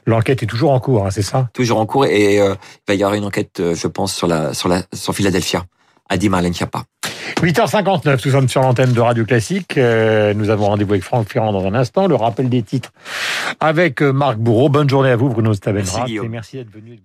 L'enquête 0.06 0.42
est 0.42 0.46
toujours 0.46 0.72
en 0.72 0.80
cours, 0.80 1.06
hein, 1.06 1.10
c'est 1.10 1.22
ça? 1.22 1.48
Toujours 1.52 1.78
en 1.78 1.86
cours 1.86 2.06
et 2.06 2.36
il 2.36 2.56
va 2.88 2.94
y 2.94 3.02
avoir 3.02 3.14
une 3.14 3.24
enquête, 3.24 3.62
je 3.74 3.86
pense, 3.86 4.14
sur 4.14 4.26
la 4.26 4.54
sur 4.54 4.68
la 4.68 4.82
sur 4.92 5.14
Philadelphia, 5.14 5.64
à 6.08 6.16
Di 6.16 6.28
Marlène 6.28 6.52
8h59, 6.52 8.22
nous 8.24 8.32
sommes 8.32 8.48
sur 8.48 8.62
l'antenne 8.62 8.92
de 8.92 9.00
Radio 9.00 9.24
Classique. 9.24 9.76
nous 9.76 10.50
avons 10.50 10.66
rendez-vous 10.66 10.92
avec 10.92 11.02
Franck 11.02 11.28
Ferrand 11.28 11.52
dans 11.52 11.66
un 11.66 11.74
instant. 11.74 12.06
Le 12.06 12.14
rappel 12.14 12.48
des 12.48 12.62
titres 12.62 12.92
avec 13.60 14.02
Marc 14.02 14.38
Bourreau. 14.38 14.68
Bonne 14.68 14.88
journée 14.88 15.10
à 15.10 15.16
vous, 15.16 15.28
Bruno 15.28 15.52
Stabenrath. 15.52 16.08
Merci, 16.08 16.28
merci 16.28 16.56
d'être 16.56 16.70
venu. 16.70 16.98